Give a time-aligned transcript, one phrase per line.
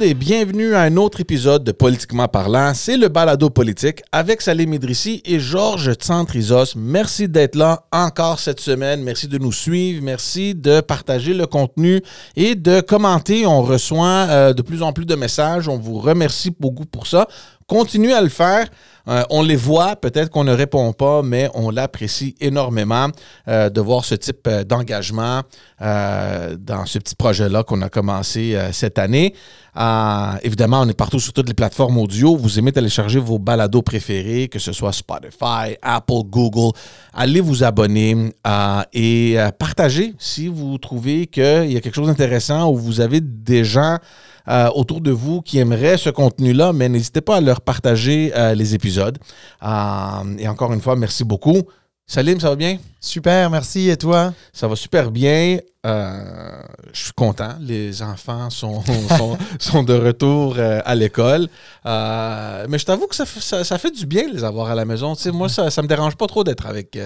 [0.00, 2.74] et bienvenue à un autre épisode de Politiquement parlant.
[2.74, 6.74] C'est le balado politique avec Salim Idrissi et Georges Tsantrizos.
[6.74, 9.02] Merci d'être là encore cette semaine.
[9.02, 10.02] Merci de nous suivre.
[10.02, 12.02] Merci de partager le contenu
[12.34, 13.46] et de commenter.
[13.46, 15.68] On reçoit euh, de plus en plus de messages.
[15.68, 17.28] On vous remercie beaucoup pour ça.
[17.66, 18.68] Continuez à le faire.
[19.06, 23.08] Euh, on les voit, peut-être qu'on ne répond pas, mais on l'apprécie énormément
[23.48, 25.42] euh, de voir ce type euh, d'engagement
[25.80, 29.34] dans ce petit projet-là qu'on a commencé cette année.
[30.42, 32.36] évidemment, on est partout sur toutes les plateformes audio.
[32.36, 36.72] Vous aimez télécharger vos balados préférés, que ce soit Spotify, Apple, Google.
[37.12, 38.32] Allez vous abonner
[38.94, 43.64] et partager si vous trouvez qu'il y a quelque chose d'intéressant ou vous avez des
[43.64, 43.98] gens
[44.48, 48.54] euh, autour de vous qui aimeraient ce contenu-là, mais n'hésitez pas à leur partager euh,
[48.54, 49.18] les épisodes.
[49.62, 51.62] Euh, et encore une fois, merci beaucoup.
[52.06, 52.78] Salim, ça va bien?
[53.00, 53.88] Super, merci.
[53.88, 54.34] Et toi?
[54.52, 55.58] Ça va super bien.
[55.86, 56.62] Euh,
[56.94, 57.54] je suis content.
[57.60, 58.82] Les enfants sont,
[59.58, 61.48] sont, de retour euh, à l'école.
[61.84, 63.26] Euh, mais je t'avoue que ça,
[63.64, 65.14] ça, fait du bien de les avoir à la maison.
[65.32, 66.98] moi, ça ne me dérange pas trop d'être avec,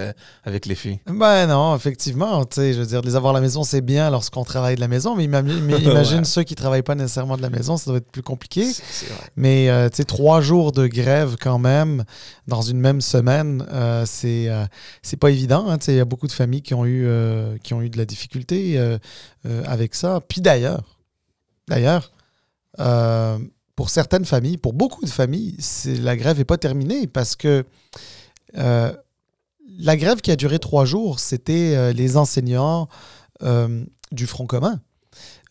[0.44, 1.00] avec les filles.
[1.06, 2.44] Ben non, effectivement.
[2.56, 5.16] Je veux dire, les avoir à la maison, c'est bien lorsqu'on travaille de la maison.
[5.16, 8.22] Mais, imagine ceux qui ne travaillent pas nécessairement de la maison, ça doit être plus
[8.22, 8.66] compliqué.
[9.36, 12.04] Mais tu trois jours de grève quand même
[12.46, 13.66] dans une même semaine,
[14.06, 14.48] c'est
[15.02, 15.68] c'est pas évident.
[15.68, 17.98] Hein, il y a beaucoup de familles qui ont eu, euh, qui ont eu de
[17.98, 18.98] la difficulté euh,
[19.46, 19.62] euh,
[19.94, 20.20] ça.
[20.26, 20.98] Puis d'ailleurs,
[21.68, 22.12] d'ailleurs,
[23.76, 25.56] pour certaines familles, pour beaucoup de familles,
[26.02, 27.64] la grève n'est pas terminée parce que
[28.54, 32.88] la grève qui a duré trois jours, c'était les enseignants
[34.12, 34.80] du Front commun.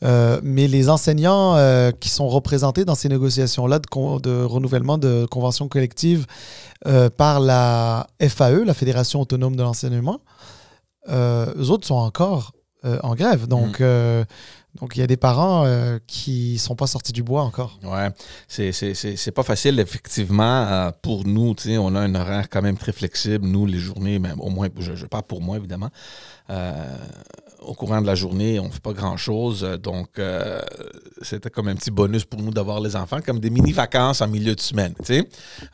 [0.02, 6.26] mais les enseignants qui sont représentés dans ces négociations-là de, de, renouvellement de conventions collectives
[7.18, 10.22] par la FAE, la Fédération autonome de l'enseignement,
[11.10, 12.52] euh, eux autres sont encore
[12.86, 13.48] euh, en grève.
[13.48, 13.84] Donc, mm.
[13.84, 14.26] euh,
[14.80, 15.66] donc il y a des parents
[16.06, 17.80] qui sont pas sortis du bois encore.
[17.84, 18.10] Ouais,
[18.48, 21.56] c'est pas facile, effectivement, pour nous.
[21.68, 24.96] On a un horaire quand même très flexible, nous, les journées, même au moins, je,
[24.96, 25.90] je parle pour moi, évidemment
[27.68, 29.62] au courant de la journée, on ne fait pas grand-chose.
[29.82, 30.62] Donc, euh,
[31.22, 34.56] c'était comme un petit bonus pour nous d'avoir les enfants, comme des mini-vacances en milieu
[34.56, 34.94] de semaine.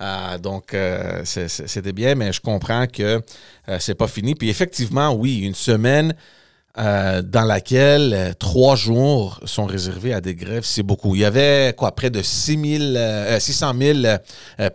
[0.01, 3.21] Euh, donc, euh, c'était bien, mais je comprends que
[3.79, 4.35] c'est pas fini.
[4.35, 6.15] Puis effectivement, oui, une semaine
[6.75, 11.15] dans laquelle trois jours sont réservés à des grèves, c'est beaucoup.
[11.15, 14.17] Il y avait quoi, près de 6 000, 600 000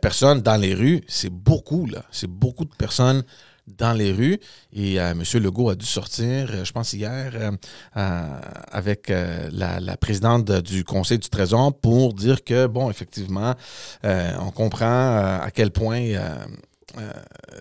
[0.00, 1.02] personnes dans les rues.
[1.08, 2.04] C'est beaucoup, là.
[2.12, 3.24] C'est beaucoup de personnes
[3.76, 4.38] dans les rues.
[4.72, 5.22] Et euh, M.
[5.42, 7.32] Legault a dû sortir, euh, je pense hier,
[7.96, 9.12] euh, avec
[9.52, 13.54] la, présidente du Conseil du Trésor pour dire que, bon, effectivement,
[14.04, 16.12] on comprend à quel point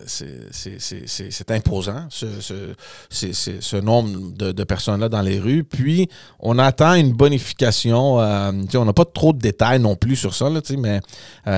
[0.06, 5.64] c'est imposant, ce, nombre de, personnes-là dans les rues.
[5.64, 6.08] Puis,
[6.40, 8.16] on attend une bonification.
[8.16, 11.00] on n'a pas trop de détails non plus sur ça, là, mais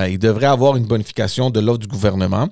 [0.09, 2.49] il devrait avoir une bonification de l'offre du gouvernement.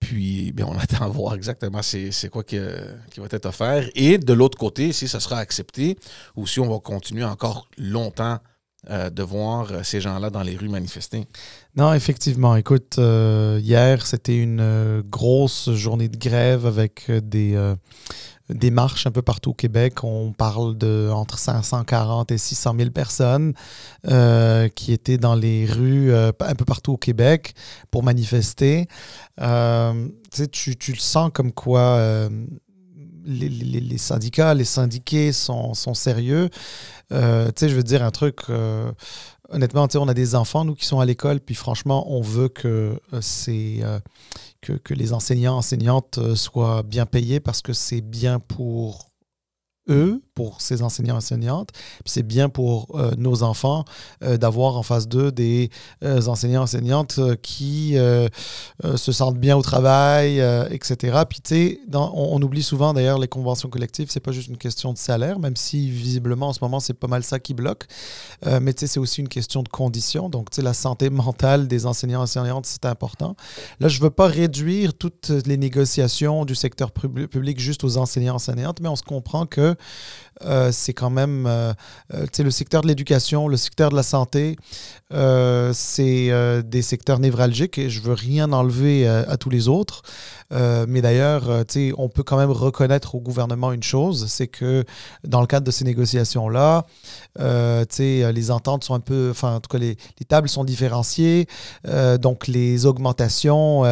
[0.00, 3.88] Puis, bien, on attend à voir exactement c'est quoi qui, va être offert.
[3.94, 5.96] Et de l'autre côté, si ça sera accepté
[6.36, 8.38] ou si on va continuer encore longtemps
[8.90, 11.26] euh, de voir ces gens-là dans les rues manifester?
[11.76, 12.56] Non, effectivement.
[12.56, 17.56] Écoute, euh, hier, c'était une euh, grosse journée de grève avec des
[18.48, 20.04] des marches un peu partout au Québec.
[20.04, 23.54] On parle de entre 540 et 600 000 personnes
[24.08, 27.54] euh, qui étaient dans les rues euh, un peu partout au Québec
[27.90, 28.86] pour manifester.
[29.40, 30.08] Euh,
[30.52, 32.28] tu, tu, le sens comme quoi
[33.24, 36.48] les, les, les, syndicats, les syndiqués sont, sont sérieux.
[37.10, 38.42] Je veux dire un truc
[39.48, 43.00] honnêtement, on a des enfants, nous, qui sont à l'école, puis franchement, on veut que,
[43.20, 43.80] c'est,
[44.60, 49.12] que, que, les enseignants, enseignantes soient bien payés parce que c'est bien pour
[49.88, 51.70] eux, pour ces enseignants enseignantes.
[52.04, 53.84] C'est bien pour euh, nos enfants
[54.22, 55.70] euh, d'avoir en face d'eux des
[56.04, 60.38] euh, enseignants enseignantes qui se sentent bien au travail,
[60.70, 61.22] etc.
[61.28, 64.58] Puis tu sais, on, on, oublie souvent d'ailleurs les conventions collectives, c'est pas juste une
[64.58, 67.86] question de salaire, même si visiblement en ce moment c'est pas mal ça qui bloque.
[68.60, 70.28] mais tu sais, c'est aussi une question de conditions.
[70.28, 73.36] Donc tu sais, la santé mentale des enseignants enseignantes, c'est important.
[73.80, 78.80] Là, je veux pas réduire toutes les négociations du secteur public juste aux enseignants enseignantes,
[78.80, 79.74] mais on se comprend que
[80.44, 81.72] euh, c'est quand même euh,
[82.14, 84.56] euh, le secteur de l'éducation, le secteur de la santé,
[85.72, 90.02] c'est des secteurs névralgiques et je veux rien enlever à tous les autres.
[90.50, 91.64] Mais d'ailleurs,
[91.98, 94.84] on peut quand même reconnaître au gouvernement une chose, c'est que
[95.24, 96.86] dans le cadre de ces négociations-là,
[97.38, 101.46] les ententes sont un peu, enfin en tout cas les, les tables sont différenciées,
[102.20, 103.82] donc les augmentations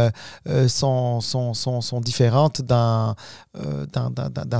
[0.69, 3.15] sont, sont, sont, sont, différentes d'un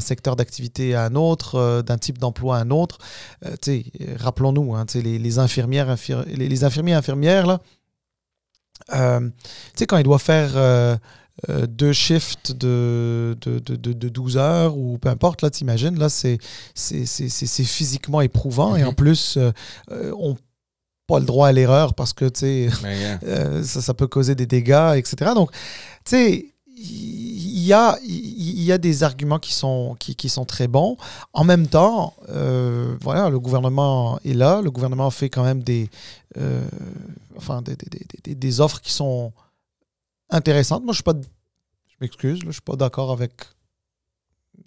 [0.01, 2.99] secteur d'activité à un autre, d'un type d'emploi à un autre.
[4.19, 5.95] Rappelons-nous, hein, les, les, infirmières,
[6.27, 7.61] les, les infirmiers infirmières, là,
[8.93, 9.31] euh,
[9.89, 10.97] quand il doit faire euh,
[11.49, 16.09] euh, deux shifts de, de, de, de, 12 heures ou peu importe, là, t'imagines, là,
[16.09, 16.39] c'est
[17.65, 18.95] physiquement éprouvant et en mhm.
[18.95, 19.39] plus,
[19.91, 20.37] on n'a
[21.07, 24.47] pas le droit à l'erreur parce que, tu sais, ben, ça, ça, peut causer des
[24.47, 25.33] dégâts, etc.
[25.35, 25.51] Donc,
[26.05, 26.55] tu sais,
[27.65, 30.97] il y a, y a des arguments qui sont, qui, qui sont très bons.
[31.33, 34.61] En même temps, euh, voilà, le gouvernement est là.
[34.61, 35.89] Le gouvernement fait quand même des,
[36.37, 36.63] euh,
[37.37, 37.77] enfin, des,
[38.25, 39.33] des, des, offres qui sont
[40.35, 40.85] intéressantes.
[40.85, 43.33] Moi, je suis pas, je m'excuse, je suis pas d'accord avec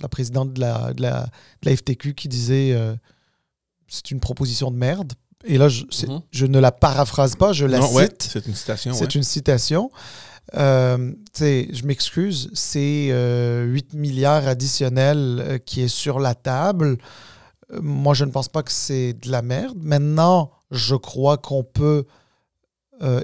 [0.01, 1.23] la présidente de la, de la,
[1.61, 2.95] de la FTQ qui disait euh,
[3.87, 5.13] c'est une proposition de merde.
[5.45, 6.21] Et là, je, mm-hmm.
[6.31, 8.23] je ne la paraphrase pas, je la cite.
[8.23, 8.93] c'est une citation.
[8.93, 9.91] C'est une citation.
[10.55, 16.97] Euh, je m'excuse, c'est 8 euh, milliards additionnels euh, qui est sur la table.
[17.81, 19.77] Moi, je ne pense pas que c'est de la merde.
[19.81, 22.05] Maintenant, je crois qu'on peut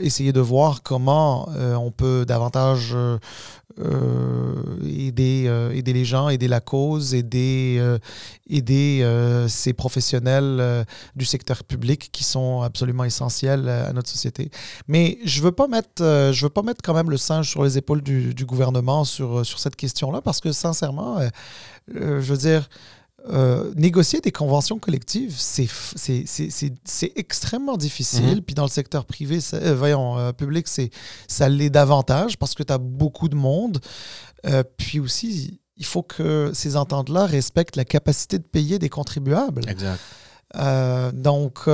[0.01, 2.95] essayer de voir comment on peut davantage
[3.79, 4.53] euh,
[4.83, 7.97] aider, euh, aider les gens, aider la cause, aider, euh,
[8.47, 9.03] aider
[9.47, 10.85] ces professionnels
[11.15, 14.51] du secteur public qui sont absolument essentiels à notre société.
[14.87, 17.77] Mais je ne veux, pas mettre, veux pas mettre quand même le singe sur les
[17.77, 21.19] épaules du, du gouvernement sur, sur cette question-là parce que sincèrement,
[21.87, 22.69] je veux dire,
[23.29, 25.67] euh, négocier des conventions collectives, c'est
[27.15, 28.37] extrêmement difficile.
[28.37, 28.41] Mhm.
[28.41, 30.67] Puis dans le secteur privé, euh, voyons, euh, public,
[31.27, 33.79] ça l'est davantage parce que tu as beaucoup de monde.
[34.77, 39.69] puis aussi, il faut que ces ententes-là respectent la capacité de payer des contribuables.
[39.69, 40.01] Exact.
[41.13, 41.69] donc,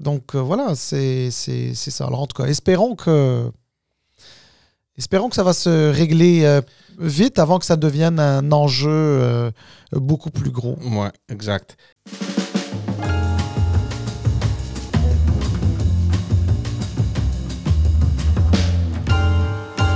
[0.00, 2.06] donc voilà, c'est ça.
[2.06, 3.52] Alors en tout cas, espérons que,
[4.98, 6.60] espérons que ça va se régler
[6.98, 9.50] vite avant que ça devienne un enjeu euh,
[9.92, 10.76] beaucoup plus gros.
[10.82, 11.76] Ouais, exact.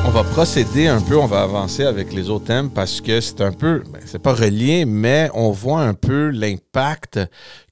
[0.05, 3.41] On va procéder un peu, on va avancer avec les autres thèmes parce que c'est
[3.41, 7.19] un peu, ben, c'est pas relié, mais on voit un peu l'impact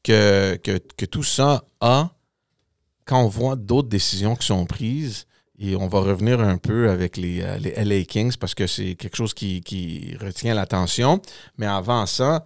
[0.03, 2.11] que, que tout ça a
[3.05, 5.27] quand on voit d'autres décisions qui sont prises
[5.60, 8.94] et on va revenir un peu avec les, euh, les LA Kings parce que c'est
[8.94, 11.20] quelque chose qui, qui retient l'attention.
[11.58, 12.44] Mais avant ça,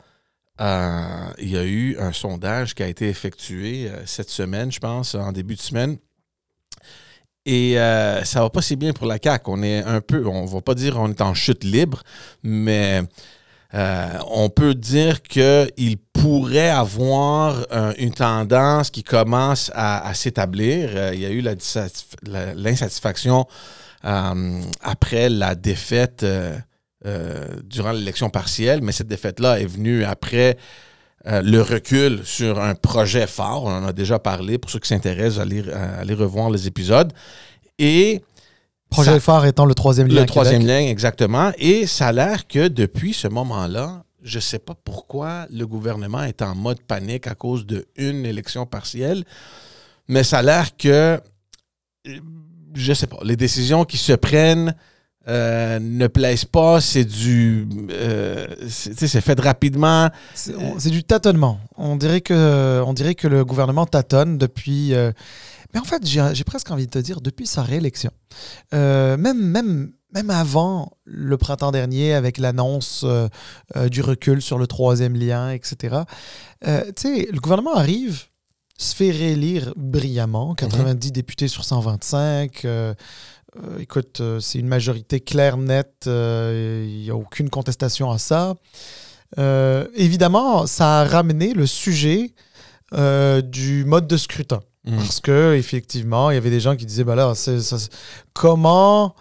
[0.60, 4.80] euh, il y a eu un sondage qui a été effectué euh, cette semaine, je
[4.80, 5.96] pense, en début de semaine.
[7.46, 9.44] Et ça va pas si bien pour la CAQ.
[9.48, 12.02] On est un peu, on va pas dire on est en chute libre,
[12.42, 13.02] mais
[13.74, 17.66] on peut dire qu'il pourrait avoir
[17.98, 20.88] une tendance qui commence à, s'établir.
[20.94, 21.42] Euh, il y a eu
[22.56, 23.46] l'insatisfaction
[24.06, 26.56] euh, après la défaite euh,
[27.64, 30.56] durant l'élection partielle, mais cette défaite-là est venue après
[31.26, 33.64] le recul sur un projet fort.
[33.64, 34.58] On en a déjà parlé.
[34.58, 37.12] Pour ceux qui s'intéressent, allez, allez revoir les épisodes.
[37.78, 38.22] Et
[38.90, 40.20] Projet phare étant le troisième lien.
[40.20, 41.50] Le troisième lien, exactement.
[41.58, 46.24] Et ça a l'air que depuis ce moment-là, je ne sais pas pourquoi le gouvernement
[46.24, 49.24] est en mode panique à cause d'une élection partielle,
[50.08, 51.20] mais ça a l'air que,
[52.04, 54.74] je ne sais pas, les décisions qui se prennent
[55.26, 57.66] euh, ne plaisent pas, c'est du.
[57.90, 60.10] Euh, c'est fait rapidement.
[60.34, 61.60] C'est du tâtonnement.
[61.76, 64.92] On dirait, que, on dirait que le gouvernement tâtonne depuis.
[64.92, 65.12] Euh,
[65.72, 68.10] mais en fait, j'ai presque envie de te dire depuis sa réélection.
[68.72, 73.28] même, même même avant le printemps dernier, avec l'annonce euh,
[73.76, 76.02] euh, du recul sur le troisième lien, etc.
[76.66, 78.24] Euh, le gouvernement arrive,
[78.78, 81.12] se fait réélire brillamment, 90 mhm.
[81.12, 82.66] députés sur 125.
[83.78, 88.54] écoute, c'est une majorité claire, nette, il n'y a aucune contestation à ça.
[89.94, 92.34] évidemment, ça a ramené le sujet
[92.92, 94.60] du mode de scrutin.
[94.84, 94.96] Mhm.
[94.96, 97.32] Parce que effectivement, il y avait des gens qui disaient, bah là,
[98.32, 99.14] comment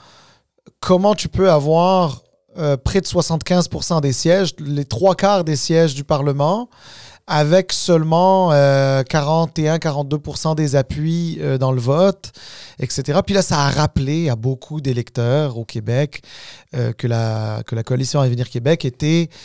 [0.84, 2.24] comment tu peux avoir
[2.58, 6.70] euh, près de 75% des sièges, les trois quarts des sièges du Parlement,
[7.26, 12.34] avec seulement 41-42% euh, des appuis euh, dans le vote,
[12.80, 13.20] etc.
[13.26, 16.22] Puis là, ça a rappelé à beaucoup d'électeurs au Québec
[16.74, 19.36] que, la, que la coalition Avenir Québec était euh,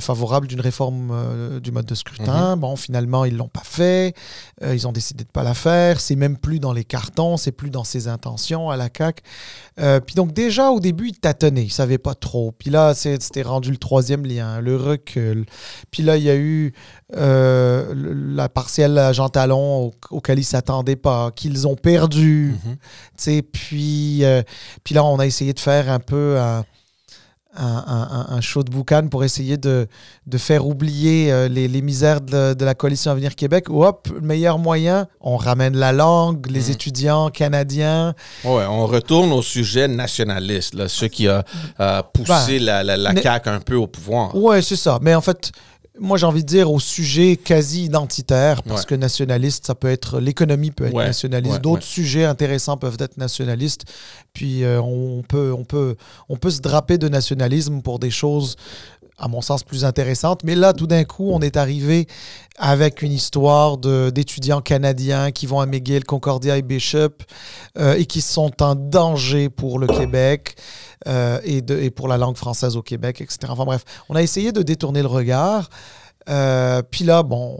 [0.00, 2.56] favorable d'une réforme euh, du mode de scrutin.
[2.56, 4.14] Bon, finalement, ils l'ont pas fait.
[4.62, 6.00] Euh, ils ont décidé de pas la faire.
[6.00, 9.22] C'est même plus dans les cartons, c'est plus dans ses intentions à la CAQ.
[10.06, 12.52] puis donc déjà, au début, ils tâtonnaient, ils savaient pas trop.
[12.52, 15.44] Puis là, c'était rendu le troisième lien, le recul.
[15.90, 16.72] Puis là, il y a eu
[17.10, 22.54] la partielle Jean Talon auquel ils s'attendaient pas, qu'ils ont perdu.
[22.64, 23.42] Mhm.
[23.52, 24.22] Puis,
[24.82, 26.64] puis là, on a essayé de faire un peu un,
[27.56, 29.86] un, show de boucan pour essayer de,
[30.26, 33.66] de faire oublier euh, les, les, misères de, de, la coalition Avenir Québec.
[33.70, 36.72] Ou hop, le meilleur moyen, on ramène la langue, les mm.
[36.72, 38.14] étudiants canadiens.
[38.44, 41.44] Ouais, on retourne au sujet nationaliste, là, ce qui a
[42.12, 44.34] poussé ben, la, la, la CAQ un peu au pouvoir.
[44.34, 44.98] Ouais, c'est ça.
[45.00, 45.52] Mais en fait,
[46.00, 50.18] moi, j'ai envie de dire au sujet quasi identitaire, parce que nationaliste, ça peut être
[50.18, 53.84] l'économie peut être nationaliste, d'autres sujets intéressants peuvent être nationalistes.
[54.32, 55.94] Puis euh, on peut, on peut,
[56.28, 58.56] on peut se draper de nationalisme pour des choses,
[59.18, 60.42] à mon sens, plus intéressantes.
[60.44, 62.06] Mais là, tout d'un coup, on est arrivé
[62.58, 67.10] avec une histoire d'étudiants canadiens qui vont à McGill, Concordia et Bishop
[67.78, 70.56] euh, et qui sont en danger pour le Québec.
[71.06, 73.38] Euh, et, de, et, pour la langue française au Québec, etc.
[73.50, 75.68] Enfin bref, on a essayé de détourner le regard.
[76.30, 77.58] Euh, puis là, bon,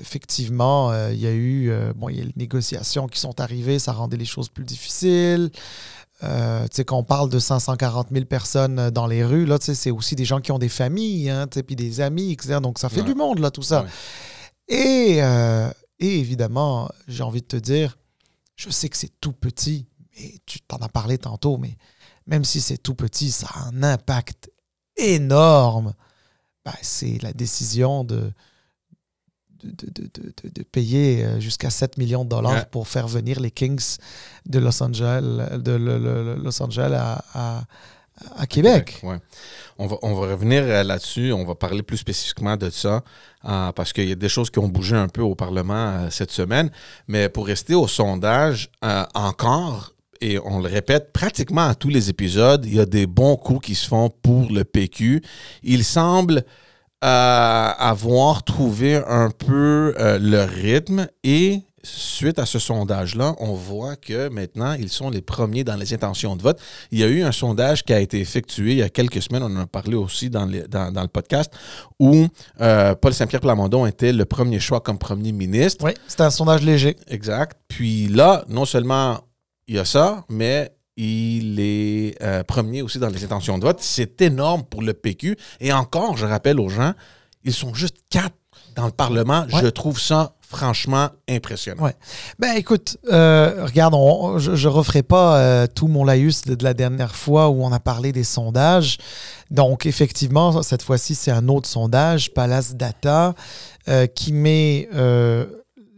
[0.00, 4.16] effectivement, il y a eu bon, y a les négociations qui sont arrivées, ça rendait
[4.16, 5.50] les choses plus difficiles.
[6.20, 6.26] Tu
[6.72, 10.24] sais, quand on parle de 540 000 personnes dans les rues, là, c'est aussi des
[10.24, 12.58] gens qui ont des familles, hein, puis des amis, etc.
[12.62, 13.86] Donc, ça fait du monde, là, tout ça.
[14.68, 17.96] Et, et évidemment, j'ai envie de te dire,
[18.56, 21.76] je sais que c'est tout petit, mais tu t'en as parlé tantôt, mais
[22.26, 24.50] même si c'est tout petit, ça a un impact
[24.96, 25.94] énorme.
[26.64, 28.32] Ben, c'est la décision de,
[29.62, 33.96] de, payer euh, jusqu'à 7 millions de dollars pour faire venir les Kings
[34.46, 35.22] de Los Angeles,
[35.58, 35.72] de
[36.42, 36.92] Los Angeles
[37.34, 37.64] à,
[38.48, 39.02] Québec.
[39.78, 41.32] on, va, on va revenir euh, là-dessus.
[41.32, 43.02] On va parler plus spécifiquement de ça
[43.46, 46.30] euh, parce qu'il y a des choses qui ont bougé un peu au Parlement cette
[46.30, 46.70] semaine.
[47.08, 48.70] Mais pour rester au sondage,
[49.14, 53.36] encore, et on le répète pratiquement à tous les épisodes, il y a des bons
[53.36, 55.22] coups qui se font pour le PQ.
[55.62, 56.44] Il semble
[57.02, 64.28] avoir trouvé un peu euh, le rythme et suite à ce sondage-là, on voit que
[64.28, 66.60] maintenant, ils sont les premiers dans les intentions de vote.
[66.90, 69.42] Il y a eu un sondage qui a été effectué il y a quelques semaines,
[69.42, 71.50] on en a parlé aussi dans, dans, le podcast,
[71.98, 72.26] où
[72.60, 75.84] euh, Paul Saint-Pierre Plamondon était le premier choix comme premier ministre.
[75.84, 76.96] Oui, c'était un sondage léger.
[77.08, 77.56] Exact.
[77.68, 79.20] Puis là, non seulement
[79.66, 83.78] il y a ça, mais il est euh, premier aussi dans les intentions de vote.
[83.80, 85.36] C'est énorme pour le PQ.
[85.60, 86.92] Et encore, je rappelle aux gens,
[87.42, 88.34] ils sont juste quatre
[88.76, 89.46] dans le Parlement.
[89.48, 91.84] Je trouve ça franchement impressionnant.
[91.84, 91.94] Ouais.
[92.38, 93.94] Ben écoute, euh, regarde,
[94.38, 97.80] je ne referai pas euh, tout mon laïus de, la dernière fois où on a
[97.80, 98.98] parlé des sondages.
[99.50, 103.34] Donc effectivement, cette fois-ci, c'est un autre sondage, Palace Data,
[104.14, 104.88] qui met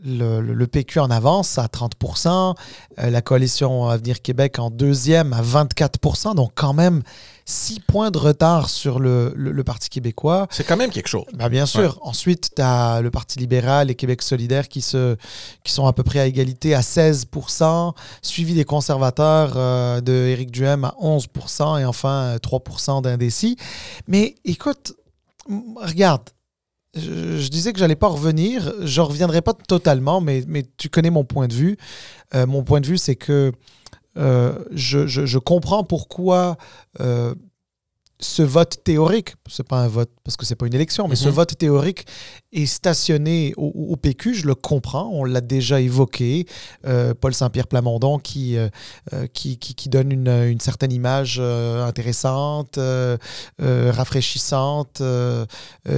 [0.04, 2.54] le, PQ en avance à 30%,
[2.98, 7.02] euh, la coalition Avenir Québec en deuxième à 24%, donc quand même
[7.44, 10.48] 6 points de retard sur le, Parti québécois.
[10.50, 11.24] C'est quand même quelque chose.
[11.34, 11.98] Ben, bien sûr.
[12.02, 15.16] Ensuite, tu as le Parti libéral et Québec solidaire qui, se,
[15.62, 20.50] qui sont à peu près à égalité à 16%, suivi des conservateurs euh, de Éric
[20.50, 23.56] Duhem à 11% et enfin 3% d'indécis.
[24.08, 24.94] Mais écoute,
[25.76, 26.22] regarde,
[26.94, 28.72] je, disais que j'allais pas revenir.
[28.80, 31.76] Je reviendrai pas totalement, mais, mais tu connais mon point de vue.
[32.34, 33.52] Euh, mon point de vue, c'est que
[34.18, 36.58] euh, je, je, comprends pourquoi
[37.00, 37.34] euh,
[38.22, 41.28] ce vote théorique, c'est pas un vote parce que c'est pas une élection, mais ce
[41.28, 41.34] mhm.
[41.34, 42.06] vote théorique
[42.52, 46.46] est stationné au, PQ, je le comprends, on l'a déjà évoqué.
[46.86, 48.68] Euh, Paul Saint-Pierre Plamondon qui, euh,
[49.12, 52.78] euh, qui, qui, donne une, une, certaine image intéressante,
[53.58, 55.02] rafraîchissante,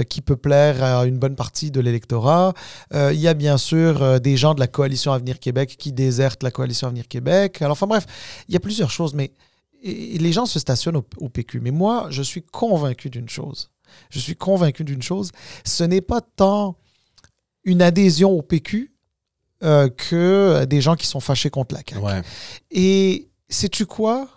[0.09, 2.53] qui peut plaire à une bonne partie de l'électorat.
[2.93, 6.51] Il y a bien sûr des gens de la coalition Avenir Québec qui désertent la
[6.51, 7.61] coalition Avenir Québec.
[7.61, 8.05] Alors, enfin bref,
[8.47, 9.31] il y a plusieurs choses, mais
[9.81, 11.59] et les gens se stationnent au, PQ.
[11.59, 13.71] Mais moi, je suis convaincu d'une chose.
[14.09, 15.31] Je suis convaincu d'une chose.
[15.63, 16.77] Ce n'est pas tant
[17.63, 18.95] une adhésion au PQ
[19.63, 22.27] euh, que des gens qui sont fâchés contre la CAQ.
[22.71, 24.27] Et sais-tu quoi?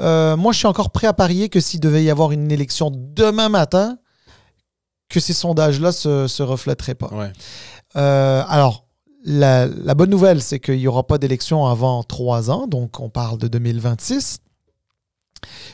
[0.00, 2.92] Euh, moi, je suis encore prêt à parier que s'il devait y avoir une élection
[2.94, 3.98] demain matin,
[5.08, 7.10] que ces sondages-là ne se, reflèteraient pas.
[7.96, 8.86] Euh, alors,
[9.24, 13.08] la, la, bonne nouvelle, c'est qu'il n'y aura pas d'élection avant trois ans, donc on
[13.08, 14.38] parle de 2026.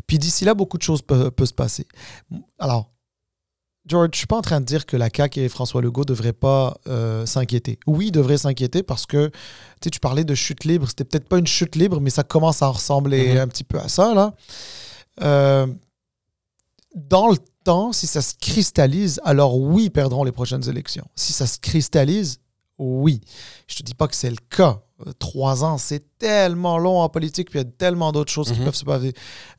[0.07, 1.87] Puis d'ici là, beaucoup de choses peuvent, se passer.
[2.59, 2.91] Alors,
[3.87, 6.07] George, je suis pas en train de dire que la CAQ et François Legault ne
[6.07, 7.79] devraient pas euh, s'inquiéter.
[7.87, 9.31] Oui, ils devraient s'inquiéter parce que
[9.81, 10.89] tu parlais de chute libre.
[10.89, 13.41] C'était peut-être pas une chute libre, mais ça commence à ressembler mm-hmm.
[13.41, 14.15] un petit peu à ça.
[14.15, 14.35] Là.
[15.21, 15.67] Euh,
[16.95, 21.07] dans, le, temps, si ça se cristallise, alors oui, perdront les prochaines élections.
[21.17, 22.39] Si ça se cristallise,
[22.79, 23.21] oui.
[23.67, 24.83] Je te dis pas que c'est le cas.
[25.05, 28.53] Euh, trois ans, c'est tellement long en politique, puis il y a tellement d'autres choses
[28.53, 28.65] qui Mhm.
[28.65, 29.13] peuvent se passer.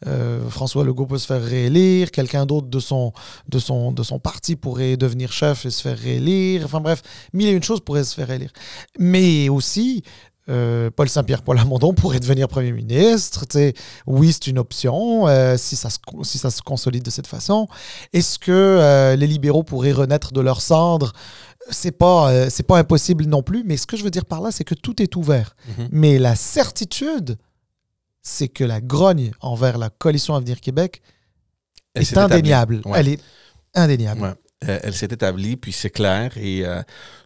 [0.07, 3.11] Euh, François Legault peut se faire réélire, quelqu'un d'autre de son,
[3.49, 6.61] de, son, de son parti pourrait devenir chef et se faire réélire.
[6.63, 7.01] Enfin bref,
[7.33, 8.51] mille et une choses pourraient se faire réélire.
[8.97, 10.03] Mais aussi,
[10.47, 13.45] euh, Paul Saint-Pierre Paul Lamondon pourrait devenir Premier ministre.
[14.05, 17.67] Oui, c'est une option euh, si, ça se, si ça se consolide de cette façon.
[18.13, 21.13] Est-ce que euh, les libéraux pourraient renaître de leurs cendres
[21.69, 24.41] c'est pas, euh, c'est pas impossible non plus, mais ce que je veux dire par
[24.41, 25.55] là, c'est que tout est ouvert.
[25.67, 25.89] Mhm.
[25.91, 27.37] Mais la certitude,
[28.21, 31.01] c'est que la grogne envers la coalition Avenir Québec
[31.95, 32.81] est indéniable.
[32.85, 32.99] Ouais.
[32.99, 33.21] Elle est
[33.73, 34.21] indéniable.
[34.21, 34.33] Ouais.
[34.63, 36.31] Euh, elle s'est établie, puis c'est clair.
[36.37, 36.81] Et euh,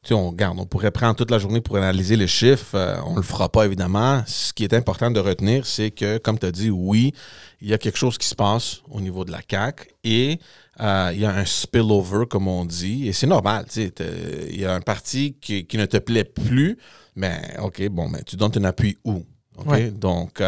[0.09, 2.73] on regarde, on pourrait prendre toute la journée pour analyser les chiffres.
[2.75, 4.23] Euh, on le fera pas, évidemment.
[4.25, 7.13] Ce qui est important de retenir, c'est que, comme tu as dit, oui,
[7.61, 10.39] il y a quelque chose qui se passe au niveau de la CAQ et
[10.81, 13.07] il y a un spillover, comme on dit.
[13.07, 13.65] Et c'est normal.
[13.75, 16.77] Il y a un parti qui, qui ne te plaît plus,
[17.15, 19.23] mais OK, bon, mais tu donnes ton appui où?
[19.65, 19.91] Ouais.
[19.91, 20.41] Donc,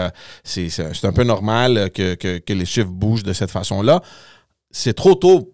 [0.43, 4.01] c'est un peu normal que, que- que les chiffres bougent de cette façon-là.
[4.71, 5.53] C'est trop tôt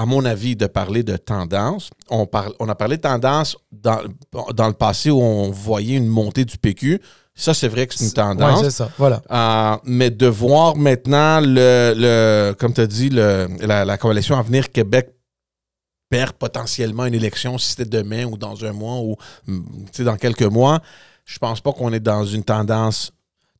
[0.00, 1.90] à mon avis, de parler de tendance.
[2.08, 4.00] On, parle, on a parlé de tendance dans,
[4.54, 7.00] dans le passé où on voyait une montée du PQ.
[7.34, 8.62] Ça, c'est vrai que c'est une tendance.
[8.62, 8.90] c'est ça.
[8.96, 9.22] Voilà.
[9.30, 14.36] Euh, mais de voir maintenant, le, le comme tu as dit, le, la, la coalition
[14.38, 15.10] Avenir Québec
[16.08, 19.16] perd potentiellement une élection si c'était demain ou dans un mois ou
[19.46, 19.62] mm,
[20.00, 20.80] dans quelques mois,
[21.26, 23.12] je pense pas qu'on est dans une tendance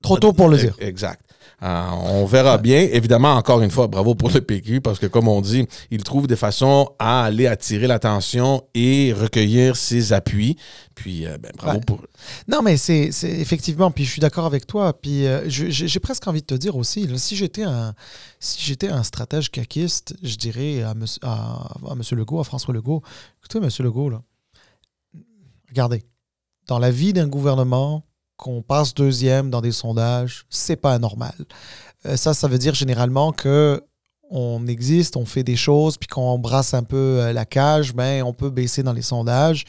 [0.03, 0.75] Trop tôt pour le dire.
[0.79, 1.21] Exact.
[1.63, 2.81] Euh, on verra bien.
[2.93, 6.27] Évidemment, encore une fois, bravo pour le PQ, parce que comme on dit, il trouve
[6.27, 10.57] des façons à aller attirer l'attention et recueillir ses appuis.
[10.95, 11.85] Puis, euh, ben, bravo Ouais.
[11.85, 12.09] pour eux.
[12.49, 14.93] Non, mais c'est effectivement, puis je suis d'accord avec toi.
[14.99, 17.95] Puis euh, j'ai j'ai presque envie de te dire aussi, là, si j'étais un,
[18.39, 22.03] si j'étais un stratège caquiste, je dirais à, monsieur- à, à M.
[22.13, 23.03] Legault, à François Legault,
[23.39, 23.69] écoutez, M.
[23.85, 24.23] Legault, là,
[25.69, 26.03] regardez,
[26.67, 28.05] dans la vie d'un gouvernement,
[28.41, 31.35] qu'on passe deuxième dans des sondages, c'est pas anormal.
[32.07, 33.83] Euh, ça, ça veut dire généralement que
[34.33, 38.23] on existe, on fait des choses, puis qu'on brasse un peu euh, la cage, ben,
[38.23, 39.65] on peut baisser dans les sondages.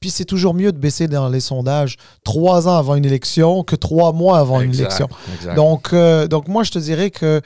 [0.00, 3.74] Puis c'est toujours mieux de baisser dans les sondages trois ans avant une élection que
[3.74, 5.08] trois mois avant une élection.
[5.34, 5.54] exact.
[5.54, 7.40] Donc, euh, donc moi, je te dirais que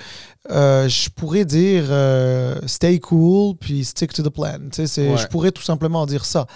[0.50, 4.58] euh, je pourrais dire euh, stay cool, puis stick to the plan.
[4.58, 5.16] Tu sais, c'est- Ouais.
[5.18, 6.46] Je pourrais tout simplement dire ça.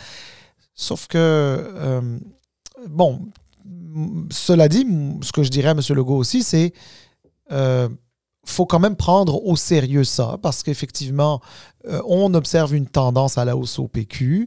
[0.74, 2.10] Sauf que,
[2.88, 3.20] bon,
[4.30, 4.86] cela dit,
[5.22, 5.80] ce que je dirais à M.
[5.90, 6.72] Legault aussi, c'est
[7.52, 7.88] euh,
[8.44, 11.40] faut quand même prendre au sérieux ça, parce qu'effectivement,
[11.86, 14.46] euh, on observe une tendance à la hausse au PQ.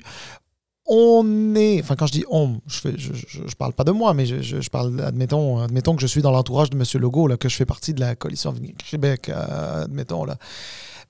[0.85, 4.13] On est, enfin quand je dis on, je fais, je, je, parle pas de moi,
[4.13, 6.83] mais je, parle, admettons, admettons que je suis dans l'entourage de M.
[7.01, 8.53] Legault, que je fais partie de la coalition
[8.89, 10.37] Québec, euh, admettons là.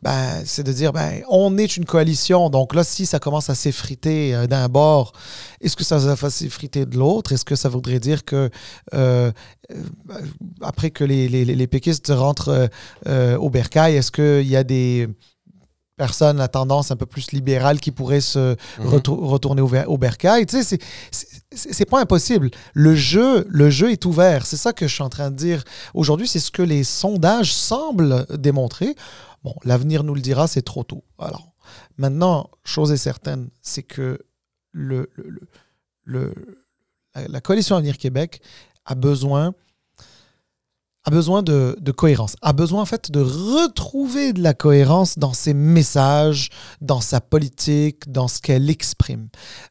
[0.04, 3.56] Ben, c'est de dire, ben, on est une coalition, donc là, si ça commence à
[3.56, 5.14] s'effriter euh, d'un bord,
[5.62, 7.32] est-ce que ça va s'effriter de l'autre?
[7.32, 8.50] Est-ce que ça voudrait dire que
[8.94, 9.32] euh,
[9.72, 10.22] euh,
[10.62, 12.70] après que les, les, les péquistes rentrent
[13.08, 15.08] euh, au bercail, est-ce qu'il y a des
[15.96, 18.88] personnes à tendance un peu plus libérale qui pourraient se Mhm.
[18.94, 20.46] retou- retourner au, au bercail?
[20.46, 20.78] Tu sais,
[21.52, 22.50] c'est pas impossible.
[22.74, 24.46] Le jeu, le jeu est ouvert.
[24.46, 25.64] C'est ça que je suis en train de dire
[25.94, 26.28] aujourd'hui.
[26.28, 28.96] C'est ce que les sondages semblent démontrer.
[29.44, 31.04] Bon, l'avenir nous le dira, c'est trop tôt.
[31.98, 34.20] Maintenant, chose est certaine, c'est que
[34.72, 35.10] le-
[36.06, 38.42] la, la coalition Avenir Québec
[38.86, 39.54] a besoin
[41.06, 45.34] a besoin de, de cohérence, a besoin en fait de retrouver de la cohérence dans
[45.34, 49.28] ses messages, dans sa politique, dans ce qu'elle exprime.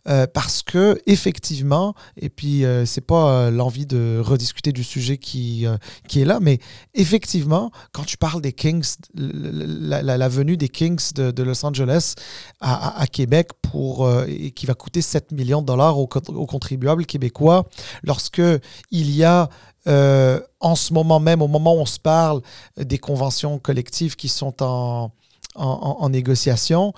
[0.09, 5.17] Euh, parce que effectivement, et puis euh, c'est pas euh, l'envie de rediscuter du sujet
[5.17, 6.59] qui, euh, qui est là, mais
[6.95, 11.65] effectivement, quand tu parles des Kings, la, la- la venue des Kings de, de Los
[11.65, 12.15] Angeles
[12.61, 16.09] à, à- à Québec pour euh, et qui va coûter 7 millions de dollars aux,
[16.29, 17.67] aux contribuables québécois,
[18.03, 18.43] lorsque
[18.91, 19.49] il y a
[19.87, 22.41] euh, en ce moment même, au moment où on se parle,
[22.77, 25.11] des conventions collectives qui sont en,
[25.55, 25.65] en,
[26.01, 26.95] en- négociation,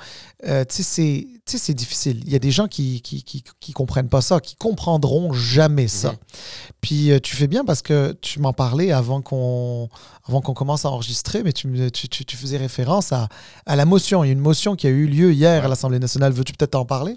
[0.46, 1.26] euh, tu sais, c'est-
[1.74, 2.20] difficile.
[2.24, 5.88] Il y a des gens qui qui, qui, qui comprennent pas ça, qui comprendront jamais
[5.88, 6.10] ça.
[6.12, 6.16] Mhm.
[6.80, 9.88] Puis euh, tu fais bien parce que tu m'en parlais avant qu'on
[10.28, 13.28] avant qu'on commence à enregistrer, mais tu, tu, tu- tu faisais référence à,
[13.66, 14.22] à la motion.
[14.24, 15.66] Il y a une motion qui a eu lieu hier Ouais.
[15.66, 16.32] à l'Assemblée nationale.
[16.32, 17.16] Veux-tu peut-être en parler?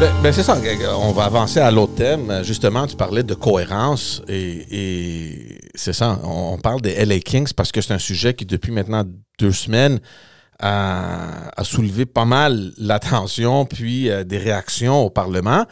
[0.00, 0.58] Ben, ben, c'est ça.
[0.96, 2.40] On va avancer à l'autre thème.
[2.42, 6.18] Justement, tu parlais de cohérence et, c'est ça.
[6.24, 9.04] On, parle des LA Kings parce que c'est un sujet qui, depuis maintenant
[9.38, 10.00] deux semaines,
[10.58, 15.66] a, soulevé pas mal l'attention puis euh, des réactions au Parlement.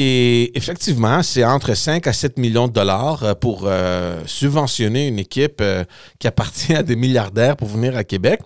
[0.00, 5.18] Et effectivement, c'est entre 5 à 7 millions de dollars euh, pour euh, subventionner une
[5.18, 5.82] équipe euh,
[6.20, 8.40] qui appartient à des milliardaires pour venir à Québec.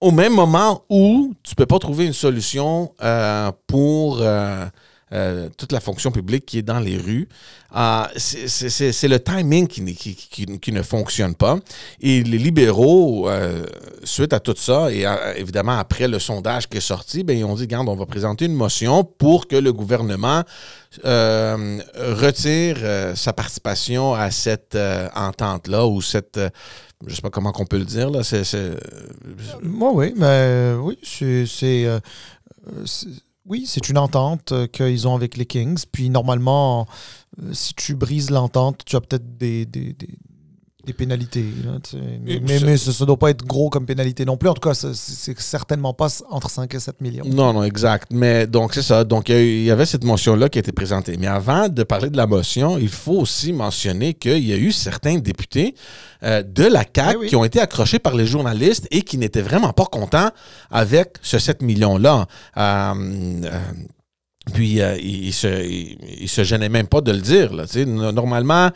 [0.00, 2.92] Au même moment où tu ne peux pas trouver une solution
[3.66, 4.66] pour euh,
[5.56, 7.28] toute la fonction publique qui est dans les rues.
[7.76, 11.58] Euh, c'est le timing qui, ne fonctionne pas.
[12.00, 13.64] Et les libéraux, euh,
[14.02, 15.04] suite à tout ça, et
[15.36, 18.46] évidemment après le sondage qui est sorti, ben, ils ont dit, regarde, on va présenter
[18.46, 20.42] une motion pour que le gouvernement
[21.04, 22.78] retire
[23.14, 24.76] sa participation à cette
[25.14, 26.40] entente-là ou cette
[27.06, 28.22] je sais pas comment on peut le dire là
[29.62, 32.00] moi oui mais oui c'est
[33.46, 35.84] oui, c'est une entente euh, qu'ils ont avec les Kings.
[35.90, 36.86] Puis normalement,
[37.42, 39.96] euh, si tu brises l'entente, tu as peut-être des, des
[40.92, 41.44] pénalités.
[42.24, 44.48] mais, mais, ça ne doit pas être gros comme pénalité non plus.
[44.48, 47.24] En tout cas, c'est certainement pas entre 5 et 7 millions.
[47.26, 48.08] Non, non, exact.
[48.10, 49.04] Mais donc, c'est ça.
[49.04, 51.16] Donc, il y, avait cette motion-là qui a été présentée.
[51.18, 54.72] Mais avant de parler de la motion, il faut aussi mentionner qu'il y a eu
[54.72, 55.74] certains députés
[56.22, 59.72] euh, de la CAQ qui ont été accrochés par les journalistes et qui n'étaient vraiment
[59.72, 60.30] pas contents
[60.70, 62.26] avec ce 7 millions-là.
[62.56, 62.94] Euh,
[63.44, 63.60] euh,
[64.54, 65.48] puis, ils, se,
[66.26, 67.52] se gênaient même pas de le dire.
[67.52, 67.64] Là,
[68.12, 68.70] normalement,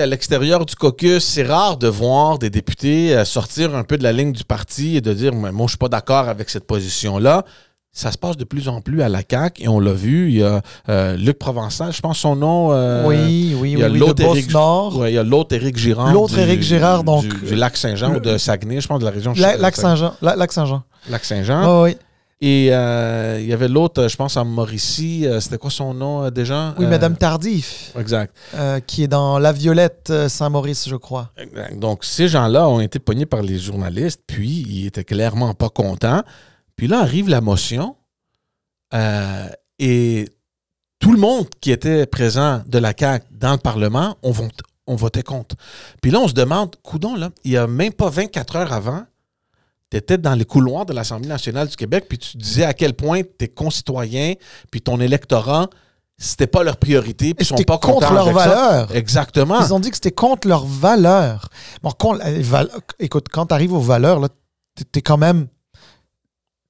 [0.00, 4.02] à l'extérieur du caucus, c'est rare de voir des députés euh, sortir un peu de
[4.02, 7.44] la ligne du parti et de dire Moi, je suis pas d'accord avec cette position-là.
[7.92, 10.28] Ça se passe de plus en plus à la CAQ et on l'a vu.
[10.28, 12.72] Il y a euh, Luc Provençal, je pense son nom.
[12.72, 13.98] Euh, oui, oui, il y a oui.
[13.98, 16.12] L'autre Éric, il y a l'autre Éric Girard.
[16.12, 17.26] L'autre Éric Girard, donc.
[17.44, 19.32] Du, Lac-Saint-Jean ou de Saguenay, je pense, de la région.
[19.34, 20.14] Lac-Saint-Jean.
[20.20, 20.82] Lac-Saint-Jean.
[21.08, 21.82] Lac-Saint-Jean.
[21.82, 21.96] oui.
[22.40, 25.26] Et euh, il y avait l'autre, je pense, en Mauricie.
[25.26, 26.74] Euh, c'était quoi son nom euh, déjà?
[26.78, 27.92] Oui, Madame Tardif.
[27.98, 28.36] Exact.
[28.86, 31.32] qui est dans La Violette Saint-Maurice, je crois.
[31.72, 36.22] Donc, ces gens-là ont été pognés par les journalistes, puis ils étaient clairement pas contents.
[36.76, 37.96] Puis là arrive la motion,
[39.78, 40.28] et
[40.98, 44.32] tout le monde qui était présent de la CAQ dans le Parlement, on,
[44.86, 45.56] on votait contre.
[46.02, 49.04] Puis là, on se demande, coudon, là, il y a même pas 24 heures avant,
[49.90, 52.94] tu étais dans les couloirs de l'Assemblée nationale du Québec, puis tu disais à quel
[52.94, 54.34] point tes concitoyens,
[54.70, 55.68] puis ton électorat,
[56.18, 58.94] c'était pas leur priorité, puis ils sont pas contre leurs valeurs.
[58.94, 59.60] Exactement.
[59.60, 61.48] Ils ont dit que c'était contre leurs valeurs.
[61.82, 61.92] Bon,
[62.98, 64.28] écoute, quand tu arrives aux valeurs,
[64.74, 65.46] tu es quand même.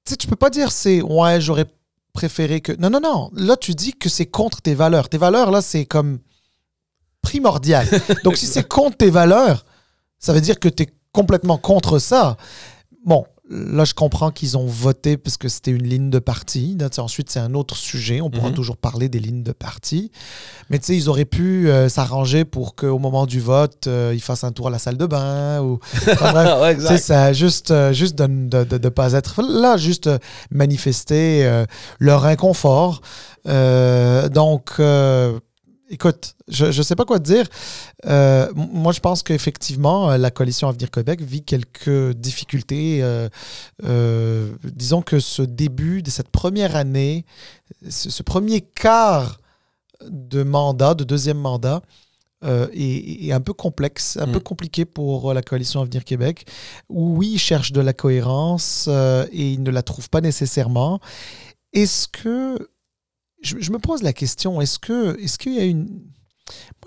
[0.03, 1.65] Tu sais, tu peux pas dire c'est ouais, j'aurais
[2.13, 2.73] préféré que.
[2.73, 3.29] Non, non, non.
[3.33, 5.07] Là, tu dis que c'est contre tes valeurs.
[5.07, 6.19] Tes valeurs, là, c'est comme
[7.21, 7.87] primordial.
[8.23, 9.65] Donc, si c'est contre tes valeurs,
[10.19, 12.37] ça veut dire que tu es complètement contre ça.
[13.07, 16.77] Bon, là, je comprends qu'ils ont voté parce que c'était une ligne de parti.
[16.97, 18.19] ensuite, c'est un autre sujet.
[18.19, 18.55] On pourra mhm.
[18.55, 20.11] toujours parler des lignes de parti.
[20.69, 24.21] Mais tu sais, ils auraient pu euh, s'arranger pour qu'au moment du vote, euh, ils
[24.21, 25.61] fassent un tour à la salle de bain.
[25.61, 25.79] Ou...
[26.85, 30.09] c'est ça, juste, euh, juste de ne pas être là, juste
[30.51, 31.63] manifester
[31.99, 33.01] leur inconfort.
[33.45, 34.81] donc,
[35.89, 37.45] écoute, je ne sais pas quoi te dire.
[38.05, 42.99] Euh, moi, je pense qu'effectivement, euh, la coalition Avenir Québec vit quelques difficultés.
[43.01, 47.25] Euh, disons que ce début de cette première année,
[47.89, 49.39] ce, premier quart
[50.05, 51.81] de mandat, de deuxième mandat,
[52.43, 54.43] est, un peu complexe, un peu mm.
[54.43, 56.45] compliqué pour la coalition Avenir Québec,
[56.87, 58.87] où oui, ils cherchent de la cohérence
[59.31, 60.99] et ils ne la trouvent pas nécessairement.
[61.73, 62.69] Est-ce que
[63.41, 66.01] je, me pose la question, est-ce que est-ce qu'il y a une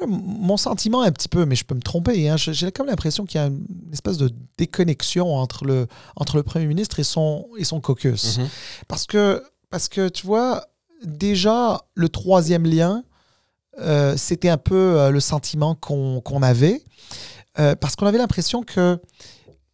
[0.06, 3.40] mon sentiment un petit peu, mais je peux me tromper, hein, j'ai comme l'impression qu'il
[3.40, 5.86] y a une espèce de déconnexion entre le,
[6.16, 8.38] entre le Premier ministre et son, et son caucus.
[8.38, 8.48] Mm-hmm.
[8.88, 10.66] parce, que, parce que, tu vois,
[11.04, 13.04] déjà, le troisième lien,
[13.78, 16.82] euh, c'était un peu euh, le sentiment qu'on avait,
[17.58, 18.98] euh, parce qu'on avait l'impression que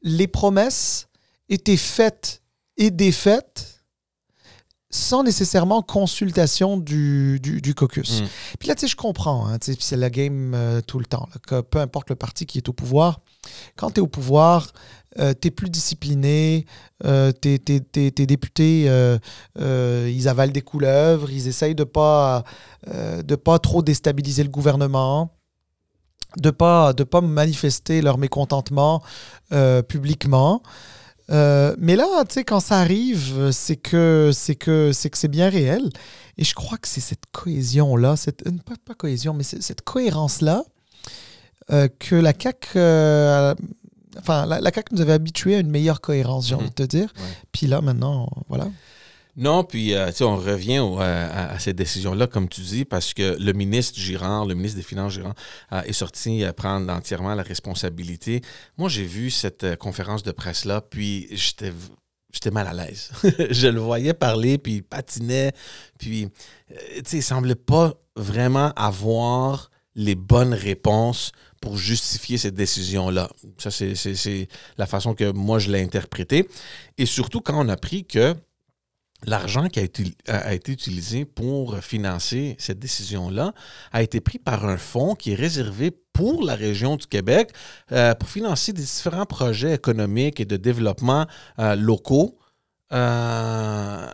[0.02, 1.08] les promesses
[1.48, 2.42] étaient faites
[2.76, 3.75] et défaites
[4.96, 8.22] sans nécessairement consultation du, du, caucus.
[8.22, 8.24] Mm.
[8.58, 11.28] Puis là, tu sais, je comprends, hein, c'est la game euh, tout le temps.
[11.46, 13.20] que peu importe le parti qui est au pouvoir,
[13.76, 14.72] quand tu es au pouvoir,
[15.18, 16.66] euh, tu es plus discipliné,
[17.04, 18.90] euh, tes, députés,
[19.56, 22.44] ils avalent des couleuvres, ils essayent de ne pas,
[22.86, 25.32] de pas trop déstabiliser le gouvernement
[26.38, 29.02] de pas de pas manifester leur mécontentement
[29.88, 30.62] publiquement.
[31.30, 35.28] Euh, mais là, tu sais, quand ça arrive, c'est que c'est que c'est que c'est
[35.28, 35.90] bien réel.
[36.38, 39.82] Et je crois que c'est cette cohésion là, cette euh, pas, pas cohésion, mais cette
[39.82, 40.64] cohérence là
[41.72, 42.68] euh, que la CAC,
[44.18, 46.60] enfin la, CAC nous avait habitués à une meilleure cohérence, j'ai mhm.
[46.60, 47.12] envie de te dire.
[47.52, 48.68] Puis là, maintenant, voilà.
[49.36, 53.52] Non, puis euh, on revient à, à, ces décisions-là, comme tu dis, parce que le
[53.52, 55.34] ministre Girard, le ministre des Finances Girard,
[55.72, 58.40] euh, est sorti à prendre entièrement la responsabilité.
[58.78, 63.10] Moi, j'ai vu cette euh, conférence de presse-là, puis j'étais mal à l'aise.
[63.50, 65.52] je le voyais parler, puis il patinait,
[65.98, 66.28] puis
[66.70, 73.30] euh, il semblait pas vraiment avoir les bonnes réponses pour justifier cette décision-là.
[73.58, 76.48] Ça, c'est la façon que moi, je l'ai interprété.
[76.96, 78.34] Et surtout, quand on a appris que
[79.24, 83.52] l'argent qui a été, utilisé pour financer cette décision-là
[83.92, 87.52] a été pris par un fonds qui est réservé pour la région du Québec
[87.92, 91.26] euh, pour financer des différents projets économiques et de développement
[91.58, 92.38] euh, locaux.
[92.92, 94.06] Euh,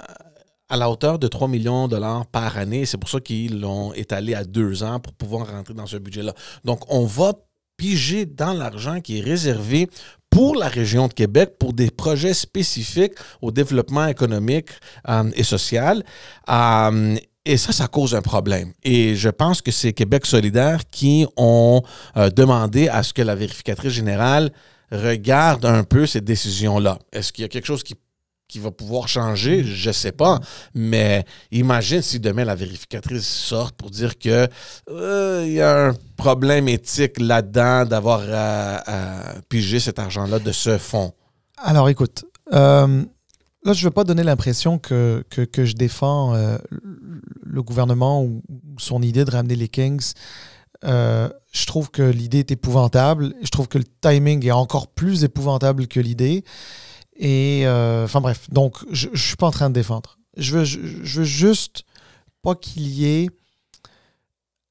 [0.73, 2.87] à la hauteur de 3 millions de dollars par année.
[2.87, 6.33] C'est pour ça qu'ils l'ont étalé à deux ans pour pouvoir rentrer dans ce budget-là.
[6.65, 7.35] Donc, on va
[7.77, 9.91] piger dans l'argent qui est réservé
[10.33, 14.71] pour la région de Québec, pour des projets spécifiques au développement économique
[15.09, 16.03] euh, et social.
[16.49, 18.73] Euh, et ça, ça cause un problème.
[18.83, 21.83] Et je pense que c'est Québec solidaire qui ont
[22.17, 24.53] euh, demandé à ce que la vérificatrice générale
[24.91, 26.99] regarde un peu ces décisions-là.
[27.13, 27.95] Est-ce qu'il y a quelque chose qui
[28.53, 30.39] qui va pouvoir changer, je ne sais pas.
[30.75, 34.47] Mais imagine si demain la vérificatrice sort pour dire que
[34.91, 40.77] euh, il y a un problème éthique là-dedans d'avoir à, piger cet argent-là de ce
[40.77, 41.13] fonds.
[41.57, 43.03] Alors écoute, euh,
[43.65, 46.59] là je ne veux pas donner l'impression que, que, je défends euh,
[47.43, 48.43] le gouvernement ou
[48.77, 50.13] son idée de ramener les Kings.
[50.83, 53.33] je trouve que l'idée est épouvantable.
[53.41, 56.45] Je trouve que le timing est encore plus épouvantable que l'idée.
[57.23, 60.19] Et euh, enfin bref, donc je ne suis pas en train de défendre.
[60.37, 61.85] Je veux, je, veux juste
[62.43, 63.31] pas qu'il y ait